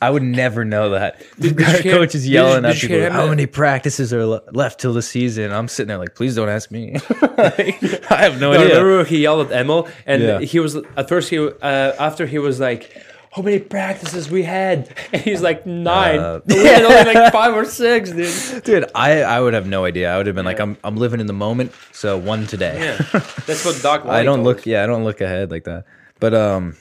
[0.00, 1.20] I would never know that.
[1.38, 3.10] Did you Our coach is yelling did at people.
[3.10, 5.50] How many practices are le- left till the season?
[5.52, 6.94] I'm sitting there like, please don't ask me.
[7.20, 8.82] I have no, No, idea.
[8.82, 10.38] remember he yelled at Emil, and Yeah.
[10.40, 11.52] he was at first he uh,
[11.98, 12.96] after he was like,
[13.34, 16.18] "How many practices we had?" And he's like nine.
[16.18, 18.64] Uh, we had only like five or six, dude.
[18.64, 20.12] Dude, I, I would have no idea.
[20.12, 22.78] I would have been like, I'm I'm living in the moment, so one today.
[22.80, 22.96] Yeah,
[23.46, 24.06] that's what Doc.
[24.06, 24.66] I don't look us.
[24.66, 25.84] yeah, I don't look ahead like that.
[26.20, 26.76] But um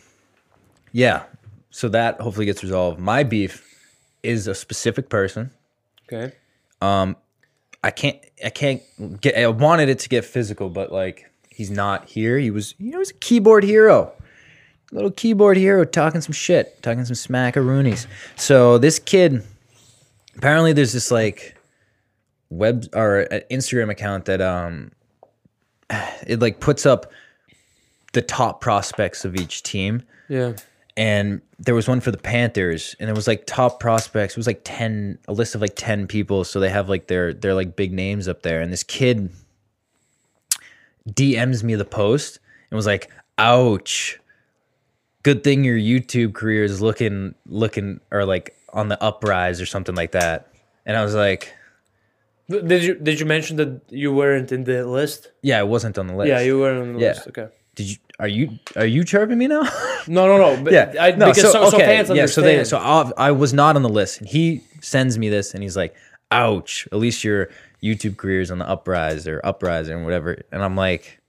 [0.92, 1.24] yeah.
[1.72, 3.00] So that hopefully gets resolved.
[3.00, 3.66] My beef
[4.22, 5.50] is a specific person.
[6.12, 6.36] Okay.
[6.82, 7.16] Um,
[7.84, 8.82] I can't I can't
[9.20, 12.38] get I wanted it to get physical, but like he's not here.
[12.38, 14.14] He was you know, he's a keyboard hero.
[14.94, 18.06] Little keyboard hero talking some shit, talking some smackaroonies.
[18.36, 19.44] So this kid
[20.38, 21.56] apparently there's this like
[22.50, 24.92] web or an Instagram account that um
[26.28, 27.12] it like puts up
[28.14, 30.54] the top prospects of each team Yeah.
[30.96, 34.34] and there was one for the Panthers, and it was like top prospects.
[34.34, 36.44] It was like ten, a list of like ten people.
[36.44, 38.60] So they have like their their like big names up there.
[38.62, 39.30] And this kid
[41.10, 44.20] DMs me the post and was like, "Ouch,
[45.24, 49.96] good thing your YouTube career is looking looking or like on the uprise or something
[49.96, 50.48] like that."
[50.86, 51.54] And I was like,
[52.50, 55.32] Did you did you mention that you weren't in the list?
[55.42, 57.14] "Yeah, it wasn't on the list." Yeah, you weren't on the Yeah.
[57.14, 57.28] list.
[57.30, 57.48] Okay.
[57.76, 57.98] Did you?
[58.20, 58.60] Are you?
[58.76, 59.64] Are you chirping me now?
[60.08, 60.62] No, no, no.
[60.62, 63.54] But yeah, I, no, because so, so, fans yeah, so they, so I, I was
[63.54, 65.96] not on the list, and he sends me this, and he's like,
[66.30, 66.90] "Ouch!
[66.92, 67.48] At least your
[67.82, 71.22] YouTube career is on the uprise or uprise or whatever." And I'm like,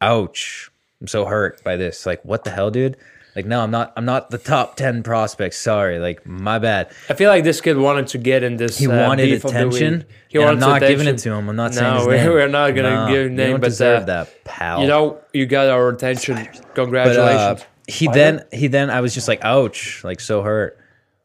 [0.00, 0.70] "Ouch!
[1.00, 2.06] I'm so hurt by this.
[2.06, 2.96] Like, what the hell, dude?
[3.36, 3.92] Like, no, I'm not.
[3.96, 5.58] I'm not the top ten prospects.
[5.58, 6.90] Sorry, like, my bad.
[7.08, 8.78] I feel like this kid wanted to get in this.
[8.78, 9.98] He uh, wanted beef of the attention.
[9.98, 10.06] week.
[10.28, 11.48] He and wanted I'm not giving it to him.
[11.48, 12.30] I'm not No, saying his we're- name.
[12.32, 14.80] we're not gonna No, give you name, don't but, deserve uh, that, pal.
[14.80, 16.34] You know, you got our attention.
[16.34, 17.64] but uh, Congratulations.
[17.86, 20.76] he then he then I was just like, ouch, like so hurt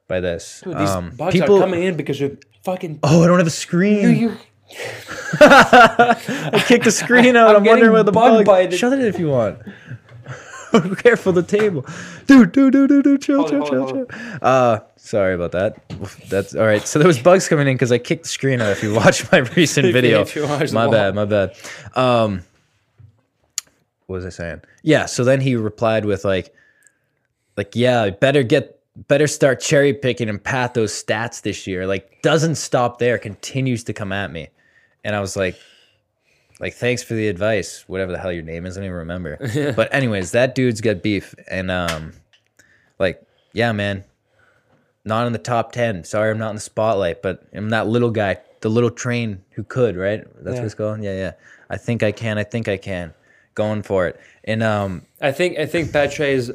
[0.08, 0.62] by this.
[0.64, 3.00] Dude, these um, bugs people, are coming in because you're fucking.
[3.02, 4.16] Oh, I don't have a screen.
[4.16, 4.38] you,
[5.40, 7.50] I kicked the screen out.
[7.52, 8.74] I'm I'm, wondering where the bug bug.
[8.74, 9.60] Shut it if you want.
[10.98, 11.86] Careful the table,
[12.26, 13.22] dude, dude, dude, dude, dude.
[13.22, 14.08] Chill, chill, chill, chill.
[14.42, 15.76] Uh, sorry about that.
[16.30, 16.88] That's all right.
[16.88, 18.72] So there was bugs coming in because I kicked the screen out.
[18.72, 21.56] If you watch my recent video, if you watch the my bad, my bad.
[21.94, 22.42] Um,
[24.08, 24.62] what was I saying?
[24.82, 25.06] Yeah.
[25.06, 26.54] So then he replied with like,
[27.56, 31.86] like, yeah, better get, better start cherry picking and pat those stats this year.
[31.86, 33.20] Like, doesn't stop there.
[33.20, 34.50] Continues to come at me,
[35.04, 35.58] and I was like,
[36.60, 37.84] like, thanks for the advice.
[37.88, 39.74] Whatever the hell your name is, I don't even remember.
[39.76, 42.14] But anyways, that dude's got beef, and um,
[43.00, 43.22] like,
[43.54, 44.04] yeah, man,
[45.04, 46.04] not in the top ten.
[46.04, 49.64] Sorry, I'm not in the spotlight, but I'm that little guy, the little train who
[49.64, 50.24] could, right?
[50.44, 50.62] That's Yeah.
[50.62, 51.02] what it's called.
[51.04, 51.32] Yeah, yeah.
[51.70, 52.38] I think I can.
[52.38, 53.14] I think I can.
[53.56, 56.52] Going for it, and um, I think I think Pache is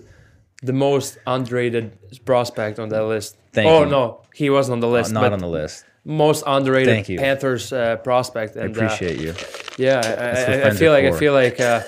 [0.64, 3.36] the most underrated prospect on that list.
[3.52, 3.90] Thank oh you.
[3.90, 5.12] no, he wasn't on the list.
[5.12, 5.84] not on the list.
[6.04, 7.18] Most underrated.
[7.18, 8.56] Panthers uh, prospect.
[8.56, 9.34] I And, uh, appreciate you.
[9.76, 11.82] Yeah, I, I, I feel like I feel like uh,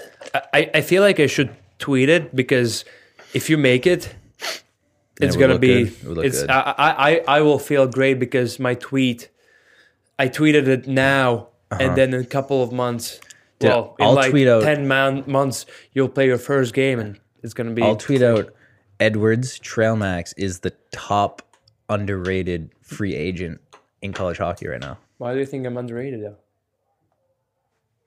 [0.52, 2.84] I, I feel like I should tweet it because
[3.32, 4.14] if you make it,
[5.20, 5.82] it's would gonna be.
[5.84, 6.42] It it's.
[6.44, 9.28] I, I I I will feel great because my tweet,
[10.18, 13.20] I tweeted it now and then in a couple of months.
[13.62, 13.68] Uh-huh.
[13.68, 17.18] Well, in I'll like tweet out- ten man, months, you'll play your first game and
[17.42, 17.82] it's gonna be.
[17.82, 18.52] I'll tweet out
[18.98, 21.42] Edwards Strelmax is the top
[21.88, 23.60] underrated free agent
[24.02, 24.98] in college hockey right now.
[25.18, 26.36] Why do you think I'm underrated though?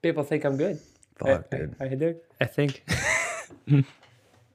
[0.02, 0.80] People think I'm good.
[1.16, 1.76] Fuck, I, dude.
[1.80, 2.16] I, I do.
[2.40, 2.84] I think.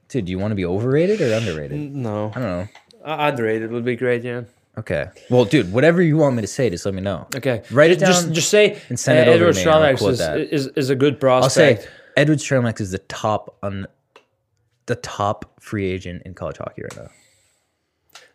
[0.10, 1.96] Dude, do you want to be overrated or underrated?
[1.96, 2.32] No.
[2.36, 2.68] I don't know.
[3.06, 4.24] Uh, underrated would be great.
[4.24, 4.42] Yeah.
[4.78, 5.10] Okay.
[5.30, 7.28] Well, dude, whatever you want me to say, just let me know.
[7.36, 7.62] Okay.
[7.72, 9.70] Write it Just down just say and send it uh, over to Edward me and
[9.70, 10.40] I'll Strelmax quote is, that.
[10.40, 11.82] is is a good prospect.
[11.82, 11.90] I'll say.
[12.18, 13.88] Edward Strelmax is the top on
[14.88, 17.10] the top free agent in college hockey right now.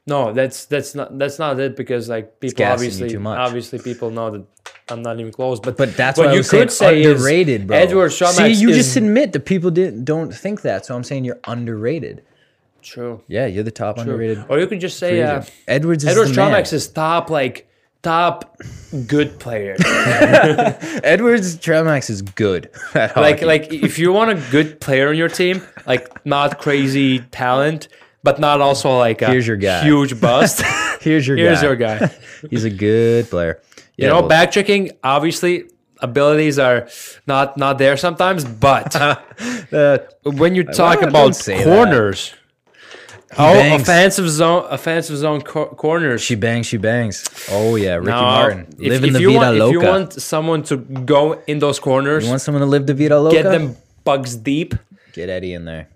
[0.06, 4.44] No, that's that's not that's not it because like people obviously obviously people know that
[4.90, 5.60] I'm not even close.
[5.60, 7.76] But But that's what you could say is underrated, bro.
[7.76, 11.04] Edward Strelmax See, you is just admit that people didn't don't think that, so I'm
[11.04, 12.22] saying you're underrated.
[12.82, 13.22] true.
[13.28, 14.44] Yeah, you're the top underrated.
[14.50, 15.42] Or you could just say uh.
[15.66, 16.62] Edwards is Edward the man.
[16.62, 17.66] Is top like
[18.02, 18.60] top
[19.06, 19.74] good player.
[21.02, 22.70] Edwards Strelmax is good.
[22.94, 27.88] Like like if you want a good player on your team, like not crazy talent,
[28.24, 29.84] but not also like a Here's your guy.
[29.84, 30.62] huge bust.
[31.00, 31.66] here's your Here's guy.
[31.66, 32.10] your guy.
[32.50, 33.60] He's a good player.
[33.96, 36.88] You know, back checking obviously abilities are
[37.28, 38.96] not not there sometimes, but
[39.72, 41.62] uh, when you talk don't about that.
[41.62, 42.34] corners,
[43.38, 43.82] oh, bangs.
[43.82, 46.20] offensive zone, offensive zone cor- corners.
[46.22, 47.22] she bangs, she bangs.
[47.50, 49.76] Oh yeah, Ricky No, Martin if, living if the you vida want, loca.
[49.76, 52.94] If you want someone to go in those corners, You want someone to live the
[52.94, 53.36] vida loca?
[53.36, 54.74] get them bugs deep.
[55.12, 55.88] Get Eddie in there.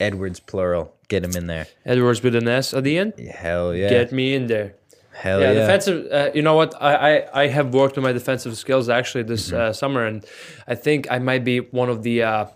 [0.00, 0.96] Edwards plural.
[1.10, 1.66] Get him in there.
[1.84, 3.12] Edwards with an S at the end.
[3.18, 3.90] Hell yeah.
[3.90, 4.76] Get me in there.
[5.12, 5.60] Hell yeah, yeah.
[5.66, 6.06] defensive.
[6.10, 6.72] Uh, you know what?
[6.80, 9.60] I, I I have worked on my defensive skills actually this Mm-hmm.
[9.60, 10.24] uh, summer, and
[10.66, 12.46] I think I might be one of the uh,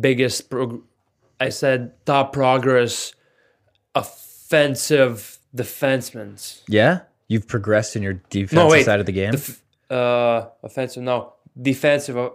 [0.00, 0.50] biggest.
[0.50, 0.82] Prog-
[1.40, 3.14] I said top progress
[3.94, 6.60] offensive defensemen.
[6.68, 7.00] Yeah?
[7.28, 9.32] You've progressed in your defensive No, side of the game?
[9.32, 11.02] Def- uh, offensive.
[11.02, 12.30] No, defensive uh,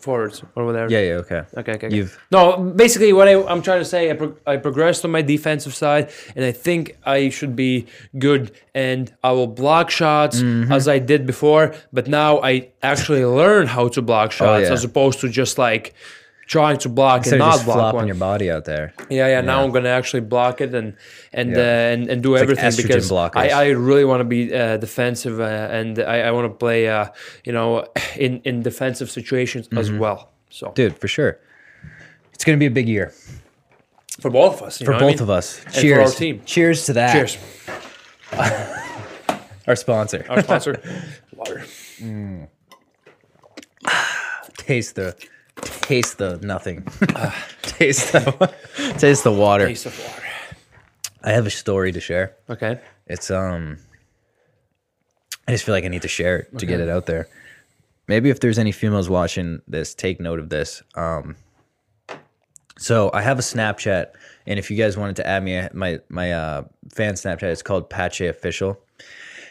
[0.00, 0.90] forwards or whatever.
[0.90, 1.42] yeah, yeah, okay.
[1.56, 1.86] Okay, okay.
[1.86, 1.96] okay.
[1.96, 5.22] You've No, basically, what I, I'm trying to say, I, pro- I progressed on my
[5.22, 7.86] defensive side, and I think I should be
[8.18, 10.70] good, and I will block shots Mm-hmm.
[10.72, 11.74] as I did before.
[11.92, 14.72] But now I actually learn how to block shots Oh, yeah.
[14.72, 15.94] as opposed to just like
[16.46, 18.06] trying to block instead and not just block flopping one.
[18.06, 18.94] your body out there.
[19.10, 19.40] Yeah, yeah.
[19.40, 20.96] Now I'm gonna actually block it and
[21.32, 21.58] and Yeah.
[21.58, 23.36] uh, and, and do like everything estrogen because blockers.
[23.36, 25.44] I, I really want to be uh, defensive uh,
[25.78, 27.06] and I, I want to play uh,
[27.44, 29.98] you know in in defensive situations as Mm-hmm.
[29.98, 30.30] well.
[30.50, 31.38] So Dude, for sure.
[32.32, 33.12] It's going to be a big year
[34.20, 35.22] for both of us, for both I mean?
[35.22, 35.58] of us.
[35.58, 36.14] for Cheers.
[36.16, 36.42] team.
[36.44, 37.12] Cheers to that.
[37.12, 37.38] Cheers.
[39.66, 40.24] Our sponsor.
[40.28, 40.80] Our sponsor,
[41.34, 41.64] water.
[44.58, 45.16] taste the
[45.62, 46.82] taste the nothing.
[47.62, 48.54] taste the
[48.98, 49.66] taste the water.
[49.66, 50.22] Taste of water.
[51.22, 52.36] I have a story to share.
[52.48, 52.80] Okay.
[53.06, 53.78] It's um
[55.48, 57.28] I just feel like I need to share it to get it out there.
[58.08, 60.82] Maybe if there's any females watching this, take note of this.
[60.94, 61.36] Um
[62.78, 64.08] so I have a Snapchat
[64.46, 67.90] and if you guys wanted to add me my my uh fan Snapchat it's called
[67.90, 68.78] Pache Official.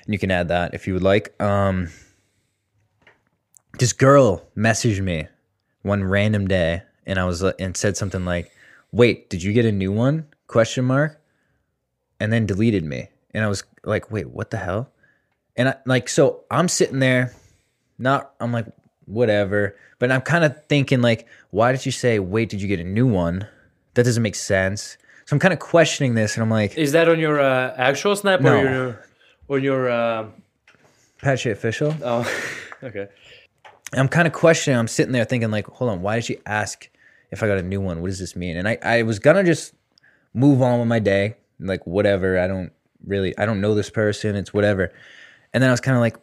[0.05, 1.39] And you can add that if you would like.
[1.41, 1.89] Um
[3.79, 5.27] this girl messaged me
[5.85, 8.51] one random day and I was and said something like,
[8.91, 11.19] "Wait, did you get a new one?" question mark
[12.19, 13.09] and then deleted me.
[13.33, 14.89] And I was like, wait, what the hell?
[15.57, 17.33] And I like, so I'm sitting there,
[17.97, 18.67] not, I'm like,
[19.05, 19.75] whatever.
[19.99, 22.83] But I'm kind of thinking, like, why did you say, wait, did you get a
[22.83, 23.47] new one?
[23.95, 24.97] That doesn't make sense.
[25.25, 28.15] So I'm kind of questioning this and I'm like, Is that on your uh, actual
[28.15, 28.55] snap No.
[28.55, 29.05] or your
[29.49, 29.89] on your?
[29.89, 30.27] Uh,
[31.21, 31.95] Pache official.
[32.03, 32.31] oh,
[32.83, 33.07] okay.
[33.95, 34.77] And I'm kind of questioning.
[34.77, 36.89] I'm sitting there thinking, like, hold on, why did she ask
[37.31, 38.01] if I got a new one?
[38.01, 38.57] What does this mean?
[38.57, 39.73] And I, I was gonna just
[40.33, 42.37] move on with my day, like whatever.
[42.37, 42.73] I don't
[43.05, 44.35] really, I don't know this person.
[44.35, 44.91] It's whatever.
[45.53, 46.17] And then I was kind of like,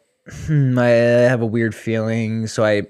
[0.47, 2.47] hmm, I have a weird feeling.
[2.47, 2.83] So I,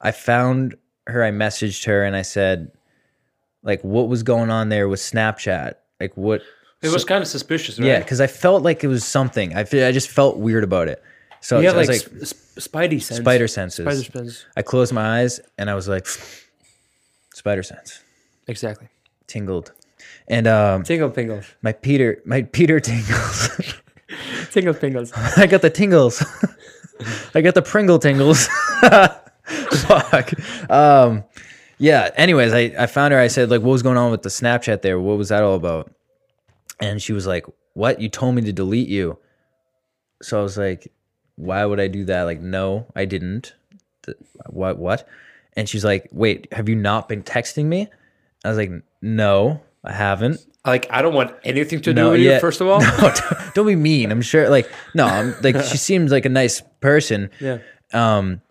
[0.00, 0.74] I found
[1.06, 1.22] her.
[1.22, 2.72] I messaged her and I said,
[3.62, 5.74] like, what was going on there with Snapchat?
[6.00, 6.42] Like, what?
[6.82, 7.86] It was kind of suspicious, right?
[7.86, 9.56] Yeah, because I felt like it was something.
[9.56, 11.00] I I just felt weird about it.
[11.46, 13.20] So You I have was like, like, sp- sp- spidey sense.
[13.20, 13.84] spider senses.
[13.84, 14.44] Spider sense.
[14.56, 16.04] I closed my eyes and I was like,
[17.34, 18.00] spider sense,
[18.48, 18.88] Exactly.
[19.28, 19.70] tingled,
[20.26, 21.44] and um, Tingle pingles.
[21.62, 23.48] my Peter, my Peter tingles.
[24.50, 25.12] Tingle pingles.
[25.36, 26.24] I got the tingles.
[27.34, 28.48] I got the Pringle tingles.
[29.86, 30.32] Fuck.
[30.68, 31.22] Um,
[31.78, 32.10] yeah.
[32.16, 33.20] Anyways, I I found her.
[33.20, 34.98] I said like, what was going on with the Snapchat there?
[34.98, 35.92] What was that all about?
[36.80, 38.00] And she was like, what?
[38.00, 39.18] You told me to delete you.
[40.22, 40.90] So I was like,
[41.36, 42.22] why would I do that?
[42.22, 43.54] Like, no, I didn't.
[44.48, 44.78] What?
[44.78, 45.08] What?
[45.54, 47.88] And she's like, wait, have you not been texting me?
[48.44, 48.70] I was like,
[49.02, 50.40] no, I haven't.
[50.64, 52.34] Like I don't want anything to do No, with yeah.
[52.34, 52.40] you.
[52.40, 52.80] First of all.
[53.00, 53.12] No,
[53.54, 54.10] don't- be mean.
[54.10, 54.48] I'm sure.
[54.48, 57.30] Like, no, I'm like she seems like a nice person.
[57.40, 57.58] Yeah.
[57.92, 58.42] Um,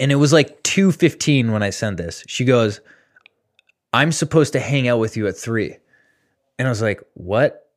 [0.00, 2.22] and it was like two fifteen when I sent this.
[2.28, 2.80] She goes,
[3.92, 5.76] "I'm supposed to hang out with you at 3.
[6.58, 7.68] and I was like, "What?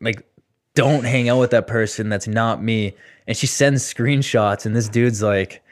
[0.00, 0.26] Like,
[0.74, 2.08] don't hang out with that person.
[2.08, 2.94] That's not me."
[3.26, 5.62] And she sends screenshots, and this dude's like,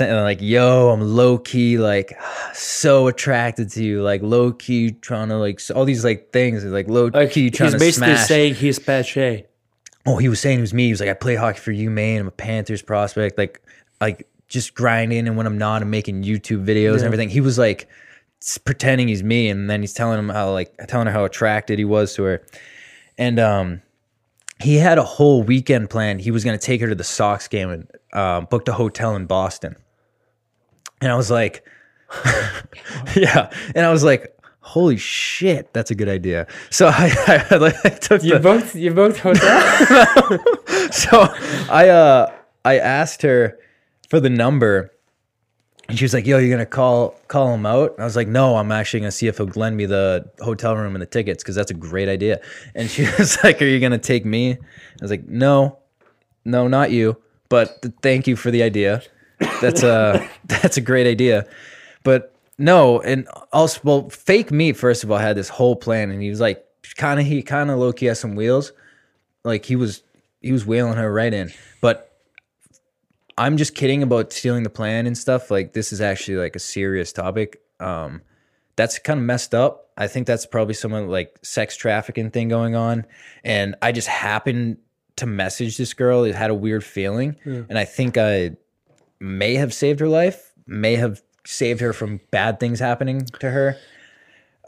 [0.00, 2.18] like, "Yo, I'm low key like
[2.54, 6.88] so attracted to you, like low key trying to like all these like things, like
[6.88, 9.46] low Like key trying he's to basically smash." saying he's Pache.
[10.06, 10.86] oh, he was saying it was me.
[10.86, 12.20] He was like, "I play hockey for UMaine.
[12.20, 13.38] I'm a Panthers prospect.
[13.38, 13.60] Like,
[14.00, 17.58] like just grinding, and when I'm not, I'm making YouTube videos and everything." He was
[17.58, 17.88] like
[18.64, 21.84] pretending he's me, and then he's telling him how like telling her how attracted he
[21.84, 22.42] was to her,
[23.18, 23.82] and um
[24.62, 26.20] he had a whole weekend planned.
[26.20, 29.16] He was going to take her to the Sox game and um, booked a hotel
[29.16, 29.76] in Boston.
[31.00, 31.64] And I was like,
[33.16, 33.50] yeah.
[33.74, 36.46] And I was like, holy shit, that's a good idea.
[36.70, 39.42] So I, I, like, I took the, both you both hotel.
[40.92, 41.26] so
[41.70, 42.32] I uh
[42.64, 43.58] I asked her
[44.08, 44.92] for the number
[45.92, 48.56] and she was like, "Yo, you're gonna call call him out?" I was like, "No,
[48.56, 51.54] I'm actually gonna see if he'll lend me the hotel room and the tickets because
[51.54, 52.40] that's a great idea."
[52.74, 54.58] And she was like, "Are you gonna take me?" I
[55.02, 55.80] was like, "No,
[56.46, 57.18] no, not you,
[57.50, 59.02] but th- thank you for the idea.
[59.60, 61.46] That's a that's a great idea."
[62.04, 66.22] But no, and also, well, fake me first of all had this whole plan, and
[66.22, 66.64] he was like,
[66.96, 68.72] kind of he kind of low key has some wheels,
[69.44, 70.02] like he was
[70.40, 71.52] he was wheeling her right in,
[71.82, 72.11] but
[73.38, 75.50] I'm just kidding about stealing the plan and stuff.
[75.50, 77.60] Like this is actually like a serious topic.
[77.80, 78.22] Um,
[78.76, 79.90] that's kind of messed up.
[79.96, 83.04] I think that's probably some like sex trafficking thing going on.
[83.44, 84.78] And I just happened
[85.16, 86.24] to message this girl.
[86.24, 88.52] It had a weird feeling, and I think I
[89.20, 90.52] may have saved her life.
[90.66, 93.76] May have saved her from bad things happening to her.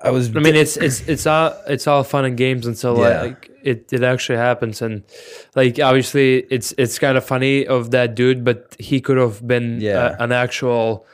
[0.02, 0.28] I was.
[0.36, 3.22] I mean, it's it's it's all it's all fun and games until Yeah.
[3.22, 5.02] like it, it actually happens, and
[5.56, 9.80] like obviously it's it's kind of funny of that dude, but he could have been
[9.80, 9.98] Yeah.
[10.18, 11.06] uh, an actual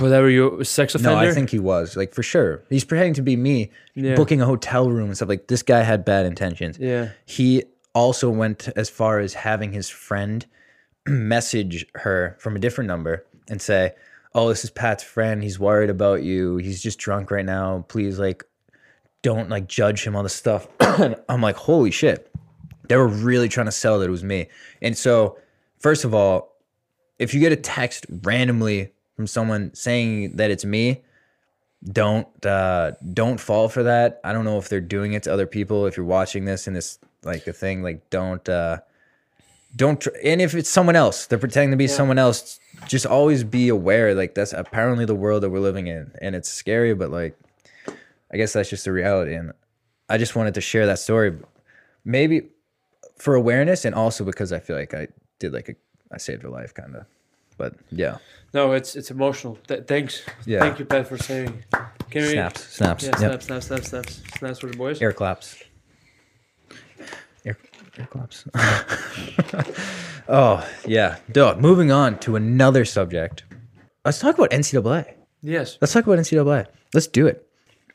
[0.00, 1.10] whatever you sex offender.
[1.22, 2.62] No, I think he was like for sure.
[2.68, 4.16] He's pretending to be me, Yeah.
[4.16, 5.28] booking a hotel room and stuff.
[5.28, 6.78] Like this guy had bad intentions.
[6.78, 7.10] Yeah.
[7.24, 10.44] He also went as far as having his friend
[11.06, 13.92] message her from a different number and say,
[14.34, 15.42] "Oh, this is Pat's friend.
[15.42, 16.56] He's worried about you.
[16.56, 17.84] He's just drunk right now.
[17.88, 18.42] Please, like,
[19.24, 20.68] don't like judge him on the stuff."
[21.28, 22.30] I'm like, "Holy shit!"
[22.88, 24.46] They were really trying to sell that it was me.
[24.80, 25.38] And so,
[25.78, 26.54] first of all,
[27.18, 31.02] if you get a text randomly from someone saying that it's me,
[31.92, 34.20] don't uh, don't fall for that.
[34.24, 35.86] I don't know if they're doing it to other people.
[35.86, 38.78] If you're watching this and this like a thing, like don't uh,
[39.76, 40.00] don't.
[40.00, 42.58] Tr- and if it's someone else, they're pretending to be someone else.
[42.88, 44.14] Just always be aware.
[44.14, 46.94] Like that's apparently the world that we're living in, and it's scary.
[46.94, 47.38] But like,
[48.34, 49.34] I guess that's just the reality.
[49.34, 49.52] And
[50.08, 51.32] I just wanted to share that story,
[52.04, 52.48] maybe
[53.16, 55.06] for awareness, and also because I feel like I
[55.38, 55.74] did like a
[56.12, 57.06] I saved her life, kind of.
[57.56, 58.18] But yeah,
[58.52, 59.56] No, it's it's emotional.
[59.68, 60.22] Th- thanks.
[60.44, 60.58] Yeah.
[60.58, 61.62] Thank you, Pat, for saying.
[62.10, 62.32] Can we?
[62.32, 63.18] snaps, snaps, Yeah, yep.
[63.42, 65.00] snaps, snaps, snaps, snaps, snaps for the boys.
[65.00, 65.62] air claps.
[67.44, 67.56] Air,
[67.96, 68.44] air claps.
[70.28, 71.60] oh yeah, dog.
[71.60, 73.44] Moving on to another subject.
[74.04, 75.14] Let's talk about NCAA.
[75.42, 75.78] Yes.
[75.80, 76.66] Let's talk about NCAA.
[76.92, 77.43] Let's do it.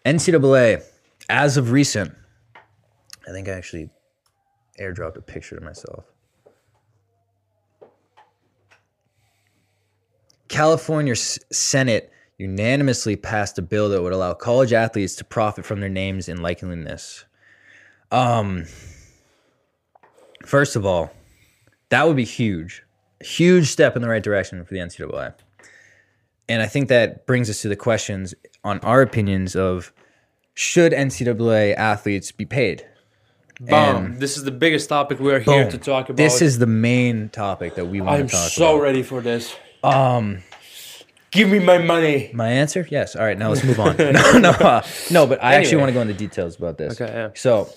[0.09, 0.83] NCAA,
[1.29, 2.15] as of recent,
[3.27, 3.91] I think I actually
[4.79, 6.03] airdropped a picture to myself.
[10.47, 15.89] California Senate unanimously passed a bill that would allow college athletes to profit from their
[15.89, 17.25] names and likeliness.
[18.11, 18.65] Um,
[20.43, 21.11] first of all,
[21.89, 22.81] that would be huge,
[23.21, 25.35] huge step in the right direction for the NCAA.
[26.49, 28.33] And I think that brings us to the questions
[28.63, 29.93] on our opinions of
[30.55, 32.85] should NCAA athletes be paid?
[33.59, 33.73] Boom.
[33.73, 36.17] And this is the biggest topic we are here to talk about.
[36.17, 38.45] This is the main topic that we want I'm to talk about.
[38.45, 39.55] I'm so ready for this.
[39.83, 40.39] Um,
[41.29, 42.31] give me my money.
[42.33, 42.87] My answer?
[42.89, 43.15] Yes.
[43.15, 43.95] All right, now let's move on.
[43.99, 44.81] no, no, uh,
[45.11, 45.27] no.
[45.27, 46.99] But I actually want to go into details about this.
[46.99, 47.29] Okay, yeah.
[47.35, 47.69] So,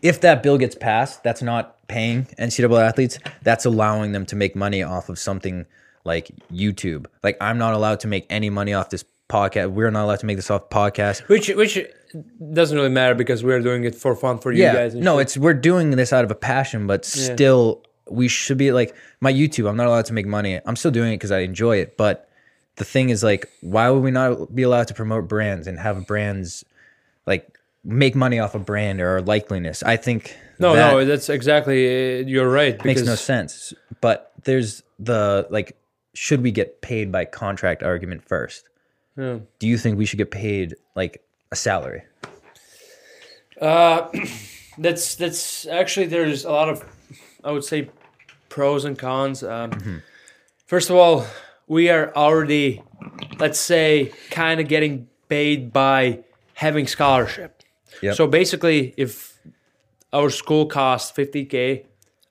[0.00, 3.18] if that bill gets passed, that's not paying NCAA athletes.
[3.42, 5.66] That's allowing them to make money off of something
[6.04, 7.06] like YouTube.
[7.22, 9.72] Like I'm not allowed to make any money off this podcast.
[9.72, 11.28] We're not allowed to make this off podcast.
[11.28, 11.78] Which which
[12.52, 14.94] doesn't really matter because we're doing it for fun for you yeah, guys.
[14.94, 15.22] and no, shit.
[15.22, 19.32] it's we're doing this out of a passion, but still, we should be like my
[19.32, 19.68] YouTube.
[19.68, 20.60] I'm not allowed to make money.
[20.64, 21.96] I'm still doing it because I enjoy it.
[21.96, 22.28] But
[22.76, 26.06] the thing is, like, why would we not be allowed to promote brands and have
[26.06, 26.64] brands
[27.26, 29.82] like make money off a brand or likeliness?
[29.84, 31.04] I think no, that no.
[31.04, 32.20] That's exactly.
[32.20, 32.74] Uh, you're right.
[32.74, 33.72] It makes no sense.
[34.00, 35.76] But there's the like,
[36.14, 38.68] should we get paid by contract argument first?
[39.16, 39.38] Yeah.
[39.58, 42.02] Do you think we should get paid like a salary?
[43.60, 44.08] Uh,
[44.78, 46.84] that's that's actually there's a lot of
[47.44, 47.90] I would say
[48.48, 49.42] pros and cons.
[49.42, 49.96] Um, Mm-hmm.
[50.66, 51.26] First of all,
[51.68, 52.82] we are already
[53.38, 57.62] let's say kind of getting paid by having scholarship.
[58.02, 58.16] Yep.
[58.16, 59.38] So basically, if
[60.12, 61.84] our school costs 50k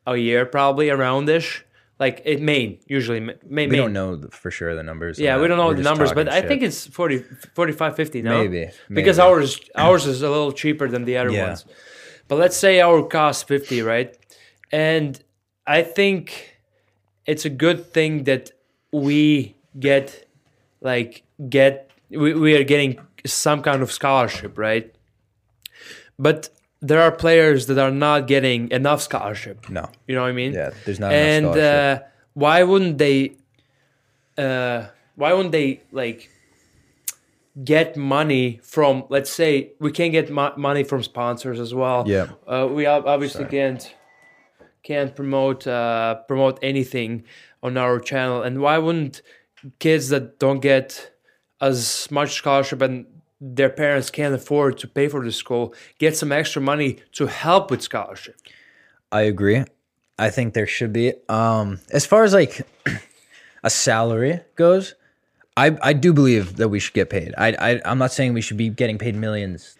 [0.07, 1.63] a year, probably around ish,
[1.99, 3.69] like it Maine usually Ma- Maine.
[3.69, 3.81] We Maine.
[3.81, 5.19] don't know for sure the numbers.
[5.19, 7.19] Yeah, we don't know We're the numbers, but talking I think it's 40,
[7.55, 8.41] 45, 50, no?
[8.43, 11.47] Maybe, Because ours ours is a little cheaper than the other Yeah.
[11.47, 11.65] ones.
[12.27, 14.17] But let's say our cost 50, right?
[14.71, 15.21] And
[15.67, 16.57] I think
[17.25, 18.51] it's a good thing that
[18.91, 20.27] we get
[20.81, 24.93] like get we, we are getting some kind of scholarship, right?
[26.17, 26.49] But
[26.83, 29.69] there are players that are not getting enough scholarship.
[29.69, 29.89] no.
[30.07, 30.53] You know what I mean?
[30.53, 31.99] Yeah, there's not and uh,
[32.33, 33.37] why wouldn't they?
[34.37, 36.29] Uh, why wouldn't they like
[37.63, 39.05] get money from?
[39.09, 42.03] Let's say we can get mo- money from sponsors as well.
[42.07, 42.27] Yeah.
[42.47, 43.95] Uh, we ob- obviously can't
[44.83, 47.23] can't promote uh, promote anything
[47.61, 49.21] on our channel, and why wouldn't
[49.79, 51.11] kids that don't get
[51.61, 53.05] as much scholarship and
[53.45, 57.69] their parents can't afford to pay for the school get some extra money to help
[57.69, 58.37] with scholarship?
[59.11, 59.65] I agree.
[60.17, 61.13] I think there should be.
[61.27, 62.65] Um, as far as like
[63.63, 64.95] a salary goes,
[65.57, 67.33] I I do believe that we should get paid.
[67.37, 69.75] I, I I'm not saying we should be getting paid millions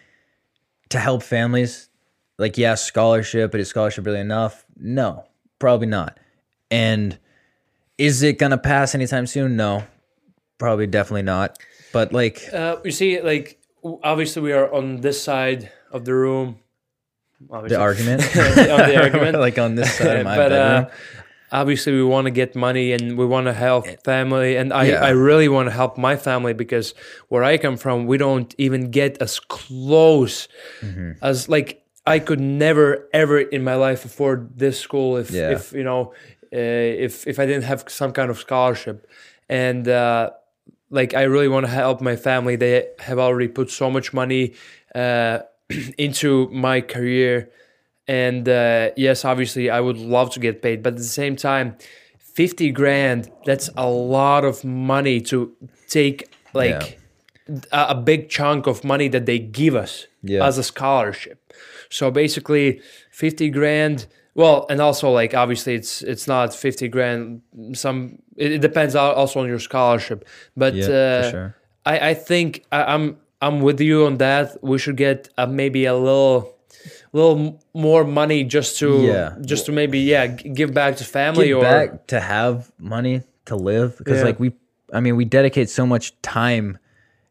[0.90, 1.88] to help families.
[2.36, 4.64] Like, yeah, scholarship, but is scholarship really enough?
[4.76, 5.24] No,
[5.58, 6.18] probably not.
[6.70, 7.16] And
[7.96, 9.56] is it gonna pass anytime soon?
[9.56, 9.84] No,
[10.58, 11.58] probably definitely not.
[11.94, 13.58] But like, Uh, you see, like
[14.02, 16.56] obviously we are on this side of the room.
[17.40, 17.76] the obviously.
[17.88, 18.54] argument, on
[18.92, 19.38] the argument.
[19.46, 20.86] like on this side of my but bedroom.
[20.86, 24.84] uh, obviously we want to get money and we want to help family and I,
[24.90, 25.04] Yeah.
[25.10, 26.94] I really want to help my family because
[27.30, 30.48] where I come from we don't even get as close
[30.80, 31.10] Mm-hmm.
[31.22, 31.68] as like
[32.06, 35.52] I could never ever in my life afford this school if Yeah.
[35.56, 36.12] if you know
[36.52, 39.06] uh, if if I didn't have some kind of scholarship
[39.48, 40.30] and uh,
[40.90, 42.56] like I really want to help my family.
[42.56, 44.54] They have already put so much money
[44.94, 45.40] uh,
[45.98, 47.50] into my career.
[48.06, 51.76] And uh, yes obviously i would love to get paid but at the same time
[52.18, 55.56] 50 grand that's a lot of money to
[55.88, 56.98] take like
[57.72, 60.46] a, a big chunk of money that they give us Yeah.
[60.46, 61.38] as a scholarship.
[61.88, 62.80] So basically
[63.10, 67.40] 50 grand well and also like obviously it's it's not 50 grand
[67.72, 70.24] some it, it depends also on your scholarship
[70.56, 71.54] but Yeah, uh, sure.
[71.86, 74.56] I, I think I, I'm I'm with you on that.
[74.62, 76.56] We should get uh, maybe a little
[77.12, 79.36] little more money just to Yeah.
[79.44, 83.22] just to maybe yeah g- give back to family get or back to have money
[83.46, 84.24] to live because Yeah.
[84.24, 84.52] like we
[84.92, 86.78] i mean we dedicate so much time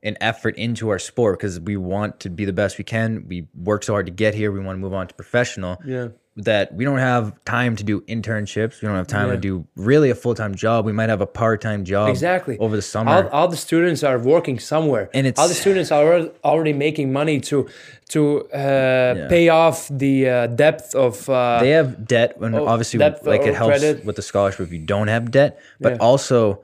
[0.04, 3.47] and effort into our sport because we want to be the best we can we
[3.56, 6.10] work so hard to get here we want to move on to professional Yeah.
[6.36, 8.81] That we don't have time to do internships.
[8.81, 9.36] We don't have time Yeah.
[9.36, 10.84] to do really a full-time job.
[10.86, 12.57] We might have a part-time job exactly.
[12.57, 13.11] over the summer.
[13.11, 17.13] All, all the students are working somewhere, And it's all the students are already, making
[17.13, 17.67] money to
[18.09, 21.29] to uh, pay off the uh, depth of.
[21.29, 24.05] Uh, they have debt and Oh, obviously like it helps credit.
[24.05, 25.59] with the scholarship if you don't have debt.
[25.79, 25.97] But Yeah.
[26.09, 26.61] also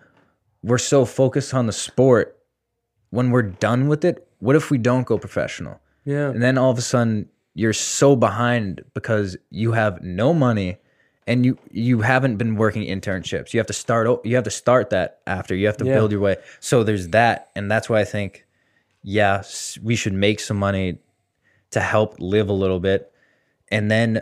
[0.63, 2.35] we're so focused on the sport.
[3.11, 5.79] When we're done with it what if we don't go professional?
[6.05, 7.27] Yeah, and then all of a sudden
[7.59, 10.77] you're so behind because you have no money
[11.27, 13.53] and you you haven't been working internships.
[13.53, 15.53] You have to start you have to start that after.
[15.55, 15.95] You have to Yeah.
[15.95, 16.37] build your way.
[16.61, 18.45] So there's that and that's why i think
[19.03, 19.43] yeah
[19.89, 20.99] we should make some money
[21.71, 23.11] to help live a little bit.
[23.75, 24.21] And then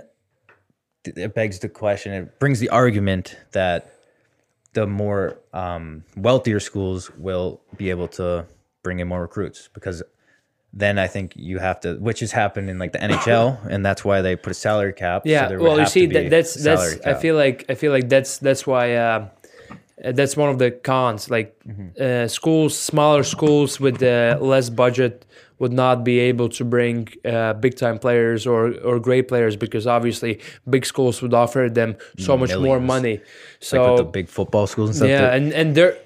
[1.06, 3.80] it begs the question it brings the argument that
[4.74, 8.46] the more um, wealthier schools will be able to
[8.84, 10.02] bring in more recruits because
[10.74, 14.04] then I think you have to, which has happened in like the NHL, and that's
[14.06, 15.24] why they put a salary cap.
[15.26, 15.50] yeah.
[15.50, 16.82] would well, you see, that, that's that's.
[16.82, 18.96] salary I feel like I feel like that's that's why.
[18.96, 19.28] Uh,
[20.14, 21.30] that's one of the cons.
[21.30, 22.02] Like Mm-hmm.
[22.02, 25.26] uh, schools, smaller schools with uh, less budget
[25.60, 29.88] would not be able to bring uh, big time players or or great players because
[29.88, 30.40] obviously
[30.70, 32.88] big schools would offer them so much more Millions.
[32.88, 33.18] money.
[33.18, 33.26] like
[33.60, 35.10] So with the big football schools and stuff.
[35.10, 35.98] yeah, and and there,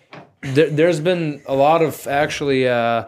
[0.55, 3.03] there there's been a lot of actually uh,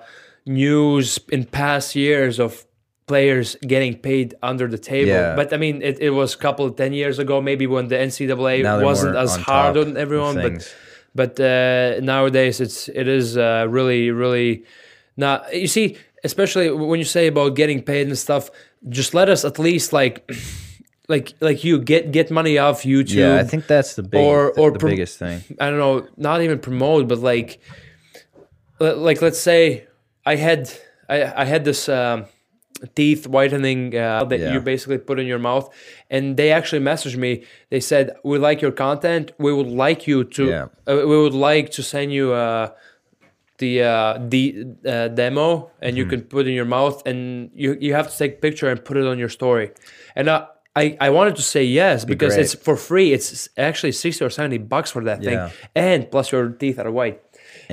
[0.46, 2.66] news in past years of
[3.06, 5.10] players getting paid under the table.
[5.12, 5.36] Yeah.
[5.36, 8.64] But I mean, it, it was a couple ten years ago, maybe when the NCAA
[8.84, 10.76] wasn't as on hard on everyone, but
[11.16, 14.64] but uh, nowadays it's it is uh, really really
[15.18, 15.54] not.
[15.54, 18.50] You see, especially when you say about getting paid and stuff,
[18.90, 20.30] just let us at least like.
[21.10, 23.16] Like, like you get get money off YouTube.
[23.16, 25.44] yeah, I think that's the big, or- or the biggest thing.
[25.60, 27.60] I don't know, not even promote, but like,
[28.80, 29.86] like let's say
[30.26, 30.70] I had
[31.10, 32.26] I, I had this um,
[32.96, 34.54] teeth whitening uh, that Yeah.
[34.54, 35.70] you basically put in your mouth,
[36.10, 37.44] and they actually messaged me.
[37.70, 39.32] They said we like your content.
[39.38, 40.44] We would like you to.
[40.46, 40.68] Yeah.
[40.88, 42.34] Uh, we would like to send you.
[42.34, 42.70] Uh,
[43.60, 45.98] the uh, the uh, demo and Mm-hmm.
[45.98, 48.68] you can put it in your mouth and you you have to take a picture
[48.68, 49.72] and put it on your story
[50.16, 52.42] and uh, I, I wanted to say yes because great.
[52.46, 53.14] it's for free.
[53.14, 55.30] It's actually sixty or seventy bucks for that Yeah.
[55.50, 57.22] thing, and plus your teeth are white,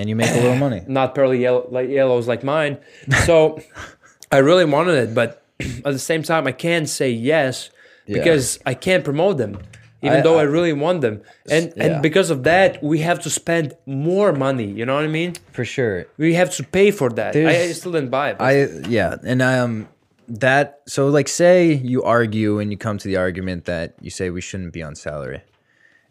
[0.01, 0.83] and you make a little money.
[0.89, 2.79] not pearly yellow like yellows like mine.
[3.27, 3.61] So
[4.33, 7.71] I really wanted it, but at the same time, I can't say yes
[8.07, 9.59] because I can't promote them,
[10.03, 11.23] even I- though I, I- really want them.
[11.51, 11.85] And yeah.
[11.85, 14.67] and because of that, we have to spend more money.
[14.79, 15.35] You know what I mean?
[15.53, 16.07] For sure.
[16.17, 17.37] We have to pay for that.
[17.37, 18.37] I, I still didn't buy it.
[18.41, 18.53] I
[18.89, 19.89] yeah, and I um
[20.29, 24.31] that so like say you argue and you come to the argument that you say
[24.31, 25.43] we shouldn't be on salary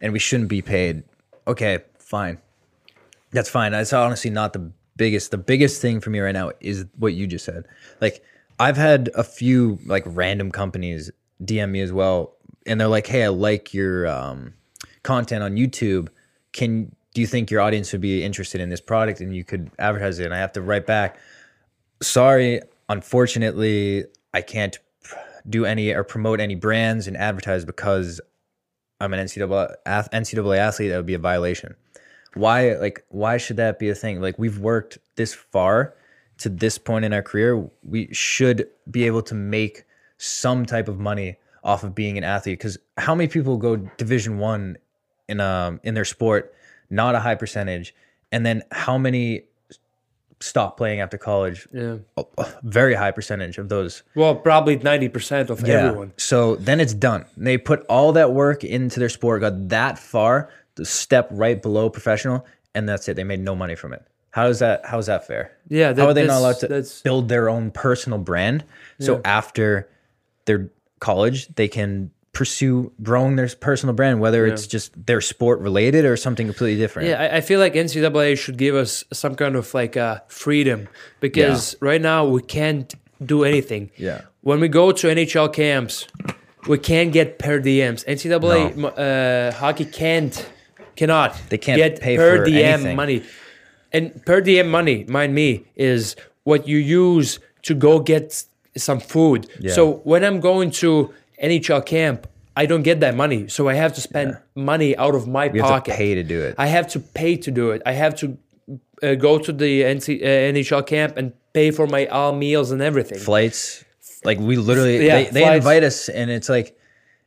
[0.01, 1.03] and we shouldn't be paid.
[1.47, 2.37] Okay, fine.
[3.31, 3.71] That's fine.
[3.71, 7.25] That's honestly not the biggest the biggest thing for me right now is what you
[7.27, 7.65] just said.
[8.01, 8.23] Like
[8.59, 11.09] I've had a few like random companies
[11.43, 14.53] DM me as well and they're like, "Hey, I like your um
[15.03, 16.09] content on YouTube.
[16.51, 19.71] Can do you think your audience would be interested in this product and you could
[19.79, 21.17] advertise it?" And I have to write back,
[22.01, 24.77] sorry, unfortunately, I can't
[25.49, 28.19] do any or promote any brands and advertise because
[28.99, 30.89] I'm an NCAA NCAA athlete.
[30.89, 31.75] That would be a violation.
[32.33, 34.21] Why, like, why should that be a thing?
[34.21, 35.95] Like, we've worked this far
[36.39, 37.69] to this point in our career.
[37.83, 39.85] We should be able to make
[40.17, 42.59] some type of money off of being an athlete.
[42.59, 44.77] Because how many people go Division One
[45.27, 46.53] in um in their sport?
[46.89, 47.93] Not a high percentage.
[48.31, 49.43] And then how many
[50.39, 51.67] stop playing after college?
[51.73, 51.97] yeah.
[52.37, 54.03] a very high percentage of those.
[54.15, 56.13] Well, probably ninety percent of everyone.
[56.17, 57.25] So then it's done.
[57.35, 60.49] They put all that work into their sport, got that far,
[60.79, 63.15] the step right below professional, and that's it.
[63.15, 64.03] They made no money from it.
[64.31, 64.85] How is that?
[64.85, 65.51] How is that fair?
[65.67, 68.63] Yeah, how are they not allowed to build their own personal brand?
[68.99, 69.89] So after
[70.45, 76.05] their college, they can pursue growing their personal brand, whether it's just their sport related
[76.05, 77.09] or something completely different.
[77.09, 80.87] Yeah, I, I feel like NCAA should give us some kind of like uh, freedom
[81.19, 82.93] because right now we can't
[83.25, 83.91] do anything.
[83.97, 84.21] Yeah.
[84.41, 86.07] When we go to NHL camps,
[86.67, 88.05] we can't get per diems.
[88.05, 90.49] NCAA m uh, hockey can't,
[90.99, 91.29] cannot.
[91.51, 92.95] They can't get pay per for diem anything.
[93.03, 93.17] money,
[93.95, 96.15] and per diem money, mind me, is
[96.49, 97.29] what you use
[97.67, 98.25] to go get
[98.87, 99.41] some food.
[99.59, 99.73] Yeah.
[99.77, 99.81] So
[100.11, 100.89] when I'm going to
[101.49, 102.27] NHL camp.
[102.61, 105.61] I don't get that money, so I have to spend money out of my You
[105.61, 105.91] have pocket.
[105.91, 106.55] to pay to do it.
[106.57, 107.79] I have to pay to do it.
[107.85, 108.25] I have to
[109.01, 112.81] uh, go to the NC, uh, NHL camp and pay for my all meals and
[112.81, 113.19] everything.
[113.19, 113.85] flights.
[114.25, 116.75] Like we literally, Yeah, they, they invite us, and it's like,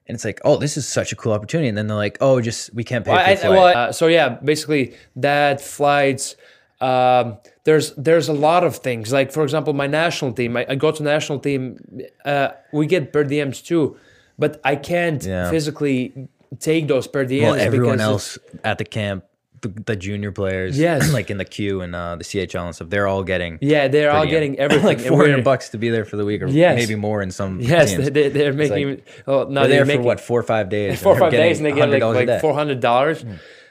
[0.06, 2.40] and it's like, oh, this is such a cool opportunity, and then they're like, oh,
[2.40, 3.50] just we can't pay for I, flight.
[3.50, 6.36] well, uh, so yeah, basically that flights.
[6.80, 9.12] Um, there's there's a lot of things.
[9.12, 10.56] Like for example, my national team.
[10.56, 11.78] I, I go to national team.
[12.24, 13.96] Uh, we get per diems too,
[14.38, 15.48] but I can't Yeah.
[15.50, 16.28] physically
[16.58, 17.42] take those per diems.
[17.42, 19.24] well, everyone because else at the camp,
[19.62, 21.12] the, the junior players, Yes.
[21.18, 24.12] like in the Q and uh, the CHL and stuff, they're all getting Yeah, they're
[24.12, 24.84] all getting everything.
[24.86, 26.76] like four hundred bucks to be there for the week, or Yes.
[26.76, 27.60] maybe more in some.
[27.60, 28.10] Yes, teams.
[28.10, 29.02] they, they're like- making.
[29.26, 31.58] oh, no, They're they're there for what four or five days, four or five days
[31.58, 33.24] and they get like, like four hundred dollars.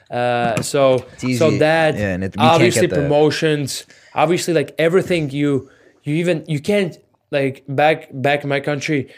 [0.09, 1.57] Uh, so so easy.
[1.59, 3.85] that Yeah, and it- obviously promotions,
[4.15, 5.69] obviously like everything you
[6.03, 6.97] you even you can't
[7.31, 9.09] like back back in my country.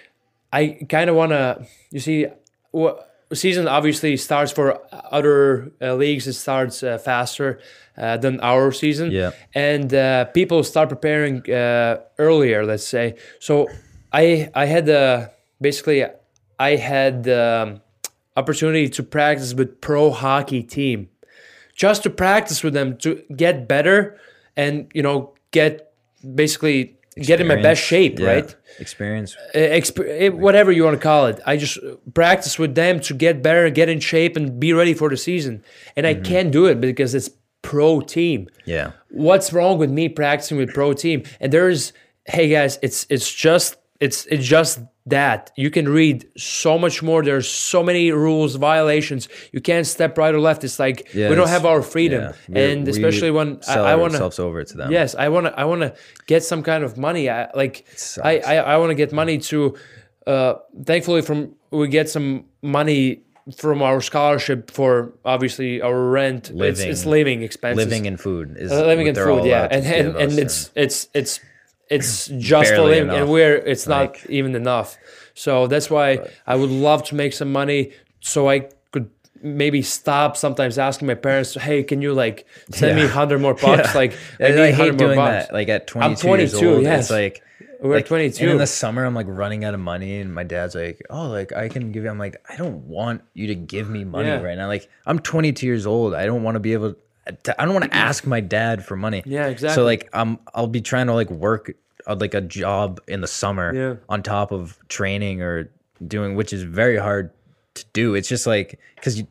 [0.51, 2.27] I kind of wanna you see
[2.71, 6.27] what season obviously starts for other uh, leagues.
[6.27, 7.59] It starts uh, faster
[7.97, 9.11] uh, than our season.
[9.11, 9.31] Yeah.
[9.53, 12.65] and uh, people start preparing uh, earlier.
[12.65, 13.67] Let's say so.
[14.11, 15.29] I I had uh,
[15.59, 16.05] basically
[16.59, 17.81] I had um,
[18.37, 21.09] opportunity to practice with pro hockey team,
[21.75, 24.19] just to practice with them to get better
[24.55, 25.93] and you know get
[26.35, 28.27] basically get in my best shape, Yeah.
[28.27, 28.55] right?
[28.79, 29.35] Experience.
[29.53, 31.39] uh, exp- eh, whatever you want to call it.
[31.45, 34.93] I just uh, practice with them to get better, get in shape, and be ready
[34.93, 35.63] for the season.
[35.95, 37.29] And I can't do it because it's
[37.61, 38.47] pro team.
[38.65, 38.91] Yeah.
[39.09, 41.23] What's wrong with me practicing with pro team?
[41.39, 41.93] And there's,
[42.25, 47.23] hey guys, it's it's just it's it's just that you can read so much more.
[47.23, 49.27] There's so many rules, violations.
[49.51, 50.63] You can't step right or left.
[50.63, 52.59] It's like Yeah, we don't have our freedom, yeah.
[52.59, 54.91] And especially when I, I want to ourselves over to them.
[54.91, 55.59] Yes, I want to.
[55.59, 55.93] I want to
[56.27, 57.29] get some kind of money.
[57.29, 57.85] I like.
[58.23, 58.39] I.
[58.39, 59.75] I, I want to get money to.
[60.25, 60.53] Uh,
[60.85, 63.23] thankfully, from we get some money
[63.57, 66.49] from our scholarship for obviously our rent.
[66.49, 67.11] It's, it's Living.
[67.11, 67.85] living expenses.
[67.85, 69.43] Living and food is Uh, living and food.
[69.43, 71.41] Yeah, and and, and it's it's it's
[71.95, 73.17] it's just for Barely living, enough.
[73.21, 74.97] and we're it's not Like- even enough.
[75.35, 76.07] So that's why
[76.45, 79.09] I would love to make some money so I could
[79.41, 83.89] maybe stop sometimes asking my parents, "Hey, can you like send me hundred more bucks?"
[83.93, 83.97] Yeah.
[84.01, 85.47] Like I, I hate more doing bucks.
[85.47, 85.53] that.
[85.53, 87.01] Like at 22, I'm years 22, old, yes.
[87.05, 87.41] it's like
[87.81, 88.43] We're like, 22.
[88.43, 91.27] And in the summer, I'm like running out of money, and my dad's like, "Oh,
[91.29, 94.29] like I can give you." I'm like, I don't want you to give me money
[94.29, 94.39] Yeah.
[94.41, 94.67] right now.
[94.67, 96.13] Like I'm 22 years old.
[96.13, 96.95] I don't want to be able.
[97.27, 99.23] I don't want to ask my dad for money.
[99.25, 99.75] Yeah, exactly.
[99.75, 101.71] So like, I'm I'll be trying to like work
[102.05, 103.95] uh, like a job in the summer Yeah.
[104.09, 105.69] on top of training or
[106.05, 107.31] doing, which is very hard
[107.75, 108.13] to do.
[108.15, 109.23] It's just like because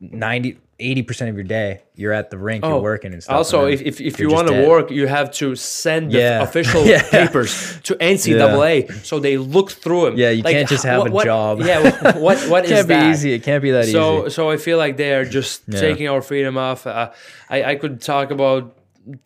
[0.00, 3.34] 90, 80 percent of your day you're at the rink, you're working and stuff.
[3.34, 6.18] Oh, Also, and if, if, you just want to work, you have to send the
[6.18, 6.42] Yeah.
[6.42, 7.08] official Yeah.
[7.08, 10.16] papers to NCAA so they look through them.
[10.18, 11.60] Yeah, you can't just have a job.
[11.60, 13.10] Yeah, what what, what it is can't be that?
[13.10, 13.32] easy.
[13.32, 14.24] It can't be that so easy.
[14.24, 15.80] so so I feel like they're just Yeah.
[15.80, 16.86] taking our freedom off.
[16.86, 17.12] Uh,
[17.48, 18.76] I I could talk about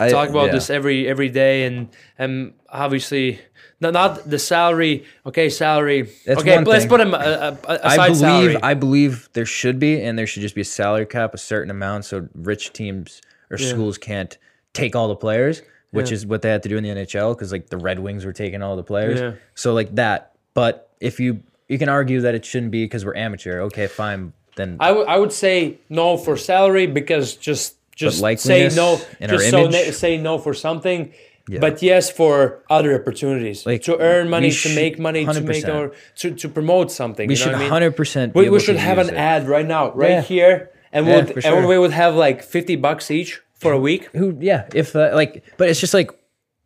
[0.00, 0.52] I- talk about yeah.
[0.52, 1.88] this every every day, and
[2.18, 3.40] and obviously.
[3.80, 5.04] Not, not the salary.
[5.24, 6.10] Okay, salary.
[6.26, 6.88] That's okay, let's thing.
[6.88, 7.98] put them uh, uh, aside.
[7.98, 8.56] I believe salary.
[8.62, 11.70] I believe there should be, and there should just be a salary cap, a certain
[11.70, 14.36] amount, so rich teams or schools can't
[14.72, 16.14] take all the players, which Yeah.
[16.16, 18.32] is what they had to do in the NHL because like the Red Wings were
[18.32, 19.20] taking all the players.
[19.20, 19.32] Yeah.
[19.54, 20.32] So like that.
[20.54, 24.32] But if you you can argue that it shouldn't be because we're amateur, okay, fine.
[24.56, 29.50] Then I would I would say no for salary because just just say no just
[29.50, 31.12] so say no for something.
[31.48, 31.60] Yeah.
[31.60, 35.94] But yes, for other opportunities, Like, to earn money, to make money, to make 100%.
[36.20, 37.26] to, to promote something.
[37.28, 37.70] we you know should what I mean?
[37.70, 38.34] hundred percent.
[38.34, 40.22] We, we should have an ad right now, right Yeah.
[40.22, 43.80] here, and Yeah, we'll for and we would have like fifty bucks each for a
[43.80, 44.02] week.
[44.12, 46.10] who yeah if uh, like but it's just like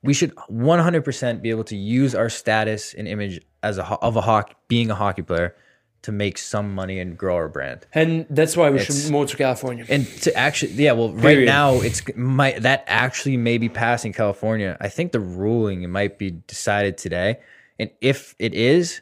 [0.03, 4.16] we should 100% be able to use our status and image as a ho- of
[4.16, 5.55] a hawk being a hockey player
[6.03, 9.30] to make some money and grow our brand And that's why we It's- should move
[9.30, 9.84] to California.
[9.88, 14.76] and to actually yeah well right now it's my that actually may be passing california
[14.80, 17.38] i think the ruling it might be decided today
[17.78, 19.00] and if it is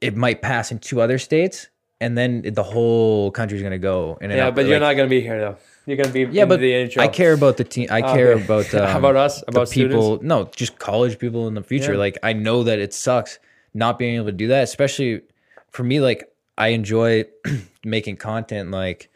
[0.00, 1.68] it might pass in two other states
[2.00, 5.20] and then the whole country's to go and yeah, up, but you're not gonna be
[5.20, 5.56] here though.
[5.86, 7.00] You're gonna be yeah, but the NHL.
[7.00, 7.88] I care about the team.
[7.90, 8.44] I Oh, care okay.
[8.44, 9.42] about um, How about us?
[9.48, 10.18] About people.
[10.22, 11.92] No, just college people in the future.
[11.92, 11.98] Yeah.
[11.98, 13.38] Like I know that it sucks
[13.72, 15.22] not being able to do that, especially
[15.70, 16.00] for me.
[16.00, 17.24] Like I enjoy
[17.84, 19.10] making content, like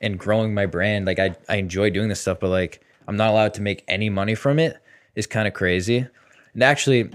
[0.00, 1.06] and growing my brand.
[1.06, 4.10] Like I I enjoy doing this stuff, but like I'm not allowed to make any
[4.10, 4.78] money from it.
[5.14, 6.06] Is kind of crazy.
[6.54, 7.10] And actually,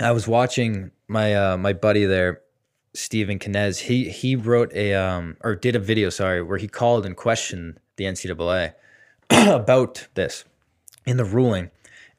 [0.00, 2.40] I was watching my uh, my buddy there,
[2.94, 3.80] Stephen Kinez.
[3.80, 7.78] He he wrote a um or did a video, sorry, where he called and questioned
[7.96, 8.74] the NCAA
[9.30, 10.44] about this
[11.06, 11.70] in the ruling,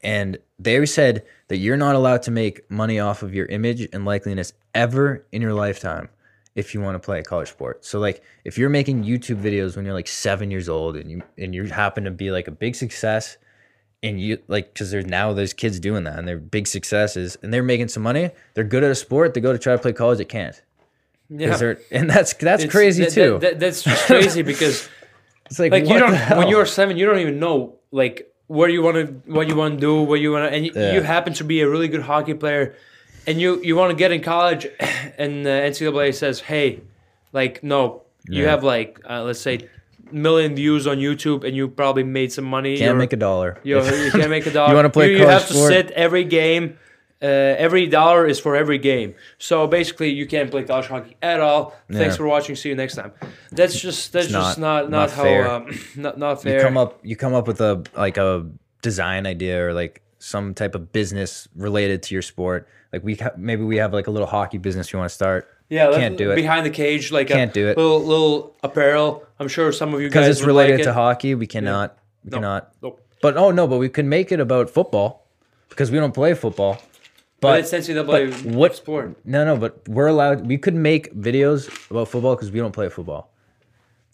[0.03, 4.05] and they said that you're not allowed to make money off of your image and
[4.05, 6.07] likeliness ever in your lifetime
[6.55, 7.83] if you want to play a college sport.
[7.83, 11.21] So like if you're making YouTube videos when you're like seven years old and you
[11.37, 13.35] and you happen to be like a big success
[14.01, 17.53] and you like because there's now there's kids doing that and they're big successes and
[17.53, 19.91] they're making some money they're good at a sport they go to try to play
[19.91, 20.61] college they can't.
[21.29, 21.73] yeah.
[21.91, 24.87] and that's that's It's- crazy that- too that- that's just crazy because
[25.47, 28.81] it's like, like you don't when you're seven you don't even know like where you
[28.85, 29.05] want to
[29.37, 30.93] what you want to do what you want to and you, Yeah.
[30.95, 32.65] you happen to be a really good hockey player
[33.27, 34.63] and you you want to get in college
[35.23, 36.67] and the ncaa says hey
[37.39, 37.81] like no
[38.37, 39.55] you have like uh, let's say
[40.11, 43.49] million views on youtube and you probably made some money can't You're- make a dollar
[43.63, 44.69] you, you can't make a dollar.
[44.71, 46.65] You wanna play You, you have to sit every game.
[47.21, 49.13] Uh, every dollar is for every game.
[49.37, 51.75] So basically, you can't play college hockey at all.
[51.91, 52.55] Thanks for watching.
[52.55, 53.11] See you next time.
[53.51, 56.57] That's just that's It's just not- not not, not how um, not not fair.
[56.57, 58.47] you come up you come up with a like a
[58.81, 63.31] design idea or like some type of business related to your sport like we ha-
[63.37, 66.31] maybe we have like a little hockey business you want to start yeah, can't do
[66.31, 67.11] it behind the cage.
[67.13, 67.77] Like Can't a do it.
[67.77, 69.23] Little little apparel.
[69.39, 72.31] I'm sure some of you guys because it's related like to hockey we cannot we
[72.31, 72.37] No.
[72.37, 72.99] cannot Nope.
[73.21, 75.25] but oh no but we can make it about football
[75.69, 76.81] because we don't play football
[77.41, 78.05] But, but, it's NCAA
[78.45, 79.17] but what sport.
[79.25, 82.87] no no but we're allowed we could make videos about football because we don't play
[82.87, 83.31] football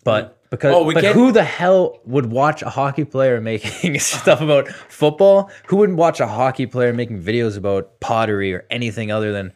[0.06, 0.50] but mm.
[0.50, 5.52] because Oh, but who the hell would watch a hockey player making stuff about football
[5.68, 9.52] who wouldn't watch a hockey player making videos about pottery or anything other than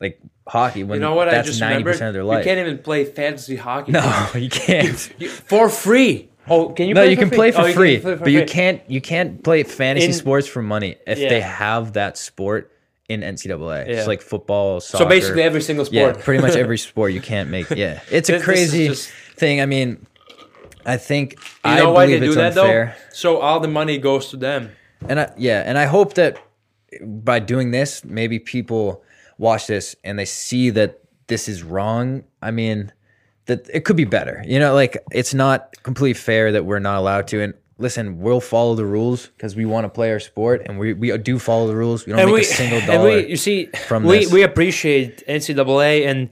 [0.00, 1.30] like hockey when You know what?
[1.30, 1.94] that's I just 90% remembered.
[2.02, 3.92] of their You can't even play fantasy hockey.
[3.92, 6.28] no you can't You- for free.
[6.46, 6.92] Oh, can you?
[6.94, 7.36] no play you for can free?
[7.38, 9.62] play oh, for Oh, you can free play for but you can't you can't play
[9.62, 11.30] fantasy In- sports for money if Yeah.
[11.30, 12.70] they have that sport
[13.08, 13.94] in ncaa Yeah.
[13.98, 16.16] it's like football soccer So basically, every single sport.
[16.16, 17.68] Yeah, pretty much every sport you can't make.
[17.70, 19.60] Yeah, it's a crazy just- thing.
[19.60, 20.06] I mean,
[20.86, 23.10] I think You I know why they do that unfair, though?
[23.12, 24.70] So all the money goes to them.
[25.08, 26.38] and I, yeah, and I hope that
[27.02, 29.02] by doing this, maybe people
[29.38, 32.24] watch this and they see that this is wrong.
[32.40, 32.92] I mean,
[33.46, 34.42] that it could be better.
[34.46, 37.42] You know, like it's not completely fair that we're not allowed to.
[37.42, 40.92] And listen, we'll follow the rules because we want to play our sport, and we
[40.92, 42.06] we do follow the rules.
[42.06, 43.08] We don't and make we, a single and dollar.
[43.16, 44.32] we, you see, from we this.
[44.32, 46.30] we appreciate NCAA and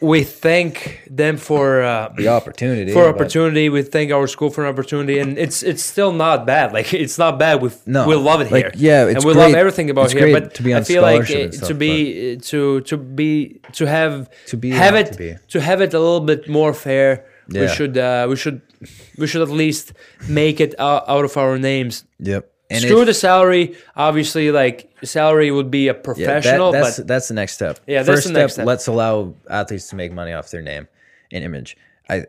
[0.00, 3.68] we thank them for uh, the opportunity for opportunity.
[3.68, 6.72] We thank our school for an opportunity, and it's it's still not bad.
[6.72, 7.60] Like it's not bad.
[7.60, 8.72] We No, we love it like, here.
[8.76, 10.22] yeah, it's and we love everything about It's here.
[10.22, 14.30] great But to be I feel like uh, to be to to be to have
[14.46, 17.26] To be have it to to have it a little bit more fair.
[17.48, 18.60] We should uh, we should
[19.18, 19.92] we should at least
[20.28, 22.50] make it out, out of our names Yep.
[22.68, 23.76] And screw if- the salary.
[23.94, 27.78] Obviously, like salary would be a Yeah, that- professional, that's but that's the next step.
[27.86, 28.66] Yeah, that's First the next step.
[28.66, 30.88] Let's allow athletes to make money off their name
[31.32, 31.76] and image.
[32.08, 32.24] I,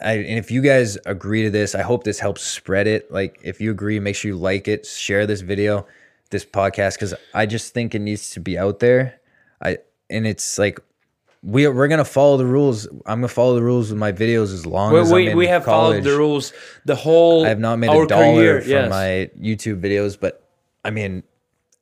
[0.00, 3.10] I, and if you guys agree to this, I hope this helps spread it.
[3.12, 5.86] Like, if you agree, make sure you like it, share this video,
[6.30, 9.20] this podcast, because I just think it needs to be out there.
[9.62, 9.78] I
[10.10, 10.80] and it's like
[11.46, 12.86] we we're gonna follow the rules.
[13.06, 15.36] I'm gonna follow the rules with my videos as long we, as we, I'm in
[15.36, 16.52] we have followed the rules
[16.84, 17.46] the whole.
[17.46, 18.90] I have not made a dollar career, from yes.
[18.90, 20.42] my YouTube videos, but
[20.84, 21.22] I mean,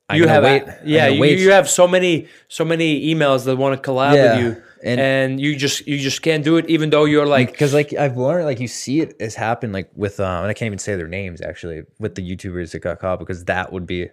[0.07, 0.63] I'm you have wait.
[0.83, 4.43] yeah you, you have so many so many emails that want to collab Yeah, with
[4.43, 7.73] you and- and, you just you just can't do it even though you're like because
[7.73, 10.67] like I've learned like you see it has happened like with um and I can't
[10.67, 14.09] even say their names actually with the YouTubers that got caught because that would be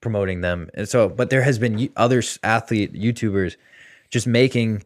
[0.00, 3.56] promoting them and so but there has been other athlete YouTubers
[4.08, 4.82] just making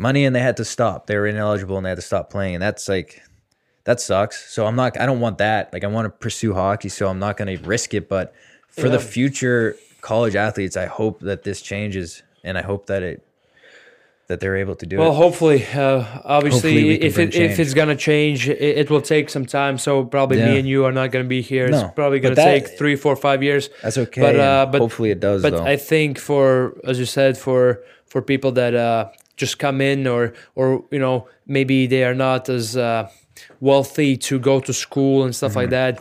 [0.00, 2.54] money and they had to stop they were ineligible and they had to stop playing
[2.54, 3.22] and that's like
[3.84, 6.88] that sucks so I'm not I don't want that like I want to pursue hockey
[6.88, 8.34] so I'm not going to risk it but
[8.68, 13.22] for the future college athletes I hope that this changes and I hope that it
[14.28, 15.00] that they're able to do it.
[15.00, 18.88] well it hopefully uh, obviously Hopefully we if it if it's gonna change it, it
[18.88, 20.52] will take some time so probably Yeah.
[20.52, 22.96] me and you are not gonna be here No, it's probably gonna that- take three
[22.96, 24.20] four five years That's okay.
[24.22, 25.42] But, uh, but- hopefully it does.
[25.42, 25.64] but though.
[25.64, 29.08] I think for as you said for for people that uh,
[29.40, 33.08] just come in or or you know maybe they are not as uh,
[33.60, 35.60] wealthy to go to school and stuff Mm-hmm.
[35.60, 35.94] like that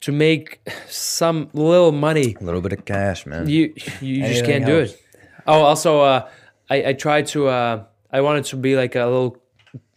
[0.00, 0.46] to make
[0.88, 3.48] some little money a little bit of cash, man.
[3.48, 4.90] you you just can't do it.
[5.46, 6.20] Oh, also, uh,
[6.74, 7.84] I I tried to uh,
[8.16, 9.36] I wanted to be like a little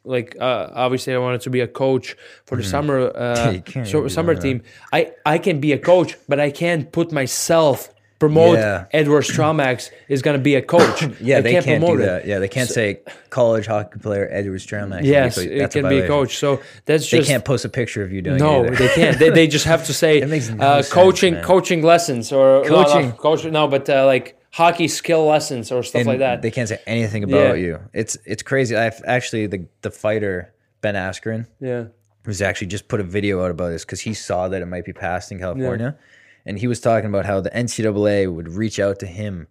[0.05, 2.15] like uh, obviously I wanted to be a coach
[2.45, 3.59] for the summer uh,
[3.91, 4.41] so, summer that.
[4.41, 4.61] team.
[4.91, 7.92] I I can be a coach, but I can't put myself
[8.23, 8.85] promote Yeah.
[8.91, 10.97] Edward Strelmax is gonna be a coach.
[11.21, 12.05] yeah, I they can't, do promote it.
[12.05, 12.25] that.
[12.25, 15.03] Yeah, they can't say college hockey player Edward Strelmax.
[15.03, 16.37] Yes, That's it a can be a coach.
[16.37, 18.67] So that's They can't post a picture of you doing no, it.
[18.67, 18.75] either.
[18.75, 19.19] they can't.
[19.19, 20.25] They, they just have to say no
[20.65, 21.43] uh, sense, coaching man.
[21.43, 23.11] coaching lessons or no, not Coaching.
[23.13, 26.41] coach no, but uh, like hockey skill lessons or stuff And like that.
[26.41, 27.65] They can't say anything about Yeah.
[27.65, 27.79] you.
[27.93, 28.75] It's it's crazy.
[28.75, 31.85] I've actually the the fighter Ben Askren yeah.
[32.25, 34.85] was actually just put a video out about this because he saw that it might
[34.85, 35.97] be passed in California,
[36.45, 39.47] and he was talking about how the NCAA would reach out to him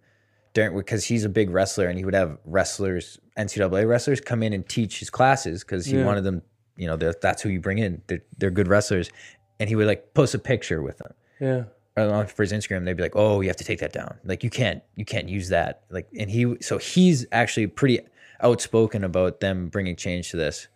[0.53, 4.53] during because he's a big wrestler and he would have wrestlers NCAA wrestlers come in
[4.53, 6.05] and teach his classes because he Yeah.
[6.05, 6.43] wanted them.
[6.77, 8.01] You know, that's who you bring in.
[8.07, 9.09] They're, they're good wrestlers,
[9.59, 11.63] and he would like post a picture with them Yeah.
[11.95, 14.15] on for his Instagram, they'd be like, "Oh, you have to take that down.
[14.23, 17.99] Like you can't, you can't use that." Like, and he, so he's actually pretty
[18.41, 20.67] outspoken about them bringing change to this.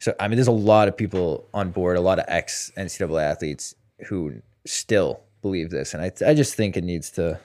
[0.00, 3.22] So I mean, there's a lot of people on board, a lot of ex NCAA
[3.22, 3.74] athletes
[4.06, 7.38] who still believe this, and I, I just think it needs to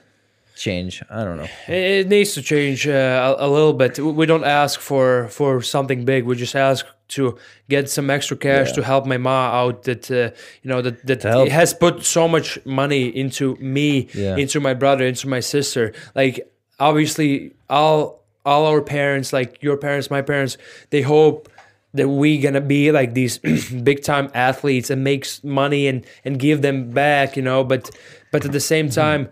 [0.56, 0.92] change.
[1.18, 1.48] I don't know.
[1.68, 3.98] It needs to change uh, a, a little bit.
[3.98, 6.20] We don't ask for for something big.
[6.24, 6.84] We just ask
[7.16, 7.22] to
[7.68, 8.74] get some extra cash Yeah.
[8.76, 9.76] to help my ma out.
[9.88, 10.30] That uh,
[10.62, 14.36] you know that that has put so much money into me, Yeah.
[14.42, 15.92] into my brother, into my sister.
[16.14, 16.36] Like
[16.78, 18.00] obviously, all
[18.44, 20.56] all our parents, like your parents, my parents,
[20.90, 21.48] they hope
[21.94, 23.38] that we gonna be like these
[23.82, 27.36] big time athletes and makes money and and give them back.
[27.36, 27.90] You know, but
[28.30, 28.94] but at the same Mm-hmm.
[29.00, 29.28] time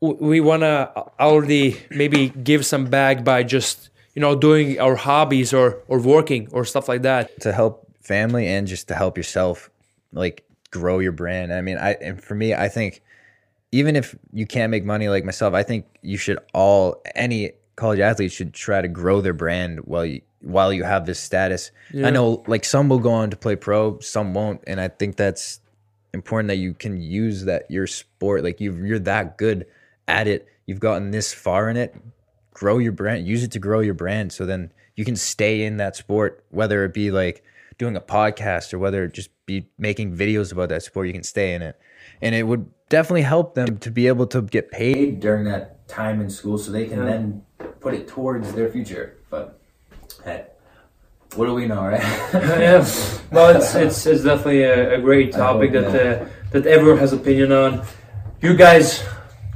[0.00, 4.96] w- we want to already maybe give some back by just you know doing our
[4.96, 9.16] hobbies or or working or stuff like that to help family and just to help
[9.16, 9.70] yourself
[10.12, 11.52] like grow your brand.
[11.52, 13.02] I mean, I and for me, I think
[13.70, 18.00] even if you can't make money like myself, I think you should all any college
[18.00, 21.70] athletes should try to grow their brand while you while you have this status.
[21.94, 25.16] I know like some will go on to play pro, some won't, and I think
[25.16, 25.60] that's
[26.14, 29.66] important that you can use that your sport like you you're that good
[30.06, 30.48] at it.
[30.66, 31.94] You've gotten this far in it.
[32.52, 33.26] Grow your brand.
[33.26, 36.84] Use it to grow your brand so then you can stay in that sport whether
[36.84, 37.44] it be like
[37.78, 41.22] doing a podcast or whether it just be making videos about that sport you can
[41.22, 41.78] stay in it.
[42.20, 46.20] And it would definitely help them to be able to get paid during that time
[46.20, 47.42] in school so they can then
[47.80, 49.18] put it towards their future.
[49.30, 49.57] But
[50.28, 50.44] hey,
[51.36, 52.02] what do we know, right?
[52.32, 52.84] yeah
[53.32, 57.12] well it's it's, it's definitely a, a great hope, topic that uh, that everyone has
[57.12, 57.70] opinion on
[58.40, 59.04] you guys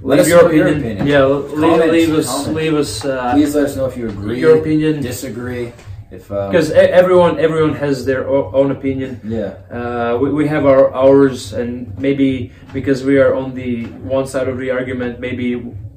[0.03, 0.97] Let leave us your know your opinion.
[0.99, 1.07] opinion.
[1.07, 2.57] yeah leave, Comment, leave us comment.
[2.57, 5.73] leave us uh, Please let us know if you agree, your opinion disagree.
[6.12, 10.64] If um, because e- everyone everyone has their own opinion yeah, Uh, we, we have
[10.73, 15.49] our ours, and maybe because we are on the one side of the argument, maybe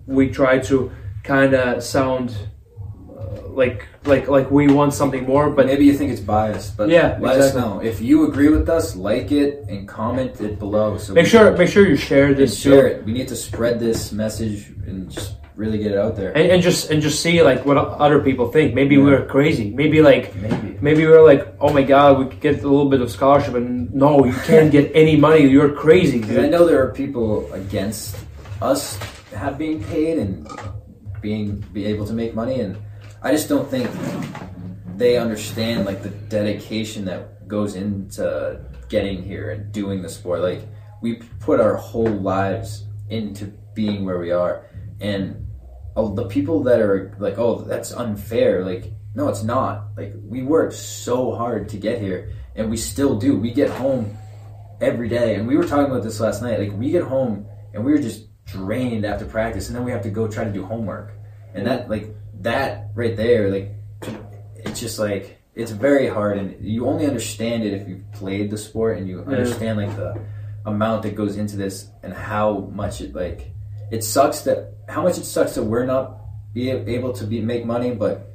[0.07, 0.87] we try to
[1.27, 2.31] kind of sound
[3.55, 5.49] like like like we want something more.
[5.49, 8.67] But maybe you think it's biased, but Yeah, let us know if you agree with
[8.69, 8.95] us.
[8.95, 10.97] Like it and comment it below.
[10.97, 12.57] So make sure make sure you share this.
[12.57, 12.95] share too.
[12.95, 13.05] it.
[13.05, 16.35] We need to spread this message and just really get it out there.
[16.37, 18.73] and, and just and just see like what other people think.
[18.75, 19.03] Maybe Yeah.
[19.07, 19.71] we're crazy.
[19.71, 20.77] Maybe like Maybe.
[20.81, 23.93] maybe we're like, oh my god, we could get a little bit of scholarship, and
[23.93, 25.47] no, you can't get any money.
[25.47, 26.19] You're crazy.
[26.19, 28.17] Because I know there are people against
[28.61, 28.97] us
[29.33, 30.47] have being paid and
[31.21, 32.75] being be able to make money, and
[33.25, 33.89] I just don't think
[34.97, 40.41] they understand like the dedication that goes into getting here and doing the sport.
[40.41, 40.61] Like
[41.01, 44.69] we put our whole lives into being where we are,
[45.01, 45.47] and
[45.97, 48.63] uh, the people that are like, oh, that's unfair.
[48.63, 49.87] Like, no, it's not.
[49.97, 53.35] Like we worked so hard to get here, and we still do.
[53.35, 54.15] We get home
[54.79, 56.59] every day, and we were talking about this last night.
[56.59, 60.03] Like we get home and we were just drained after practice, and then we have
[60.03, 61.13] to go try to do homework,
[61.55, 62.15] and that like
[62.45, 63.71] that right there, like
[64.55, 68.57] it's just like it's very hard, and you only understand it if you've played the
[68.57, 70.19] sport and you understand like the
[70.65, 73.51] amount that goes into this and how much it like
[73.91, 76.17] it sucks that how much it sucks that we're not
[76.53, 78.31] be able to be make money, but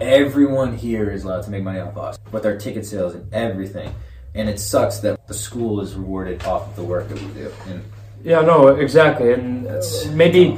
[0.00, 3.92] everyone here is allowed to make money off us with our ticket sales and everything.
[4.34, 7.52] And it sucks that the school is rewarded off of the work that we do.
[7.66, 7.84] And
[8.22, 10.56] Yeah, no, exactly, and That's oh, maybe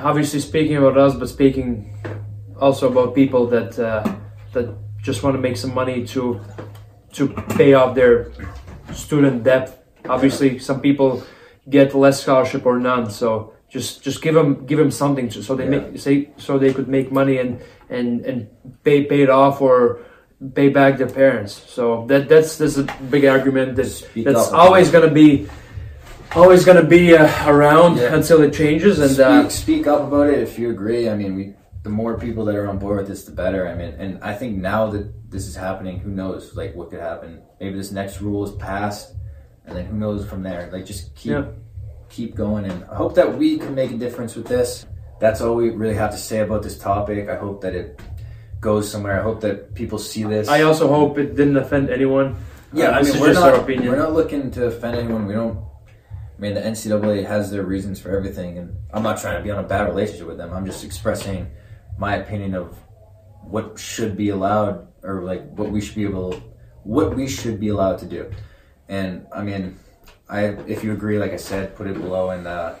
[0.00, 1.96] obviously speaking about us, but speaking
[2.60, 4.02] also about people that uh,
[4.52, 6.40] that just want to make some money to
[7.14, 8.30] to pay off their
[8.92, 9.86] student debt.
[10.08, 11.22] Obviously, some people
[11.68, 15.54] get less scholarship or none, so just just give them give them something to, so
[15.54, 15.70] they Yeah.
[15.80, 17.60] make say so they could make money and
[17.90, 18.48] and and
[18.84, 19.98] pay pay it off or
[20.54, 21.52] pay back their parents.
[21.68, 24.54] So that that's that's a big argument that Speak that's up.
[24.54, 25.48] always gonna be
[26.34, 28.14] always gonna be uh, around Yeah.
[28.14, 31.08] until it changes and speak, uh, speak up about it if you agree.
[31.08, 33.68] I mean, we the more people that are on board with this, the better.
[33.68, 36.56] I mean, and I think now that this is happening, who knows?
[36.56, 37.42] Like, what could happen?
[37.60, 39.12] Maybe this next rule is passed,
[39.66, 40.70] and then who knows from there?
[40.72, 41.44] Like, just keep Yeah.
[42.08, 44.86] keep going, and I hope that we can make a difference with this.
[45.20, 47.28] That's all we really have to say about this topic.
[47.28, 48.00] I hope that it
[48.60, 49.18] goes somewhere.
[49.20, 50.48] I hope that people see this.
[50.48, 52.36] I also hope it didn't offend anyone.
[52.72, 53.90] Yeah, Uh, I mean, we're not, our opinion.
[53.92, 55.26] we're not looking to offend anyone.
[55.26, 55.58] We don't.
[56.36, 59.50] I mean, the NCAA has their reasons for everything, and I'm not trying to be
[59.50, 60.52] on a bad relationship with them.
[60.52, 61.48] I'm just expressing
[61.96, 62.76] my opinion of
[63.42, 66.34] what should be allowed, or like what we should be able,
[66.82, 68.30] what we should be allowed to do.
[68.88, 69.78] And I mean,
[70.28, 72.30] I if you agree, like I said, put it below.
[72.30, 72.74] And uh,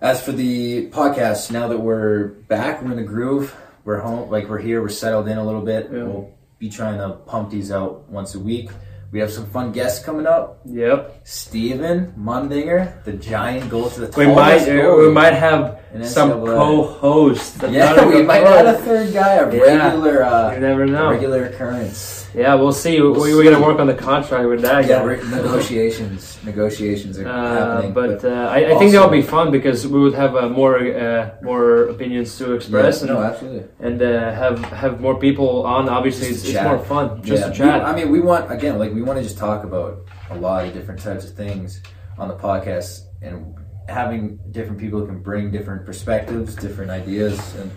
[0.00, 3.56] as for the podcast, now that we're back, we're in the groove.
[3.84, 4.82] We're home, like we're here.
[4.82, 5.88] We're settled in a little bit.
[5.90, 6.04] Yeah.
[6.04, 8.70] We'll be trying to pump these out once a week.
[9.12, 10.60] We have some fun guests coming up.
[10.64, 11.20] Yep.
[11.24, 17.50] Steven Mundinger, the giant goal to the We might uh, we might have some co-hosts.
[17.60, 19.88] that Yeah, we might have a third guy, a Yeah.
[19.88, 21.10] regular, uh, You never know.
[21.10, 22.21] regular occurrence.
[22.34, 23.00] Yeah, we'll see.
[23.00, 25.16] We, We'll we're gonna work on the contract with that Yeah, guy.
[25.36, 27.92] negotiations, negotiations are Uh, happening.
[27.92, 31.30] but uh, I, I think that'll be fun because we would have uh, more uh,
[31.42, 33.64] more opinions to express yeah, and, no, absolutely.
[33.80, 35.88] and uh, have have more people on.
[35.88, 37.48] Obviously, it's, it's more fun just yeah.
[37.48, 37.80] to chat.
[37.80, 39.92] We- I mean, we want again, like we want to just talk about
[40.30, 41.82] a lot of different types of things
[42.18, 43.54] on the podcast, and
[43.88, 47.70] having different people can bring different perspectives, different ideas, and.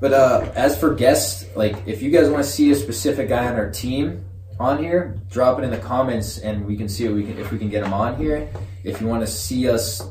[0.00, 3.46] But uh, as for guests, like if you guys want to see a specific guy
[3.46, 4.24] on our team
[4.58, 7.50] on here, drop it in the comments, and we can see if we can if
[7.50, 8.48] we can get him on here.
[8.84, 10.02] If you want to see us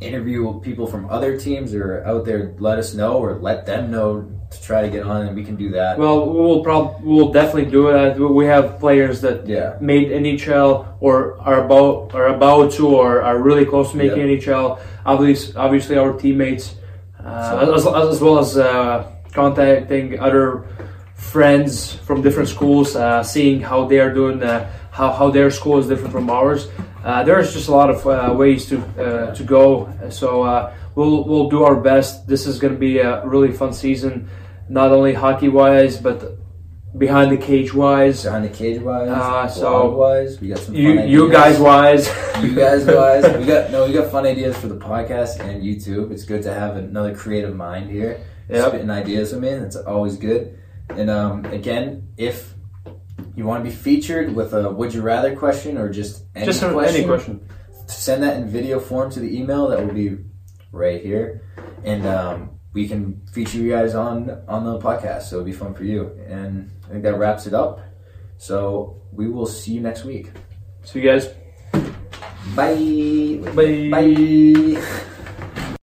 [0.00, 4.28] interview people from other teams or out there, let us know or let them know
[4.50, 5.98] to try to get on, and we can do that.
[5.98, 8.18] well, we'll probably we'll definitely do it.
[8.18, 9.76] We have players that yeah.
[9.80, 14.80] made NHL or are about are about to or are really close to making NHL.
[15.04, 16.76] Obviously, obviously our teammates,
[17.24, 20.64] uh, as, as well as uh, contacting other
[21.14, 25.78] friends from different schools, uh, seeing how they are doing, uh, how how their school
[25.78, 26.68] is different from ours.
[27.04, 29.88] Uh, there's just a lot of uh, ways to uh, to go.
[30.10, 32.26] So uh, we'll we'll do our best.
[32.26, 34.28] This is going to be a really fun season,
[34.68, 36.38] not only hockey wise, but
[36.98, 38.22] behind the cage wise.
[38.24, 40.74] Behind the cage wise, Uh, so- wise, we got some.
[40.74, 42.06] You you guys wise.
[42.42, 46.12] you guys wise, we got no, we got fun ideas for the podcast and YouTube.
[46.12, 48.68] It's good to have another creative mind here, Yep.
[48.68, 49.32] spitting ideas.
[49.34, 50.58] I mean, it's always good.
[50.90, 52.54] And um, again, if
[53.34, 56.60] you want to be featured with a would you rather question or just any Just
[56.62, 57.48] question, any question.
[57.86, 60.18] send that in video form to the email that will be
[60.72, 61.42] right here,
[61.84, 65.22] and um, we can feature you guys on on the podcast.
[65.24, 66.10] So it'll be fun for you.
[66.26, 67.80] And I think that wraps it up.
[68.38, 70.30] So we will see you next week.
[70.84, 71.28] See you guys.
[72.56, 73.40] Bye.
[73.54, 73.88] Bye.
[73.90, 75.08] Bye.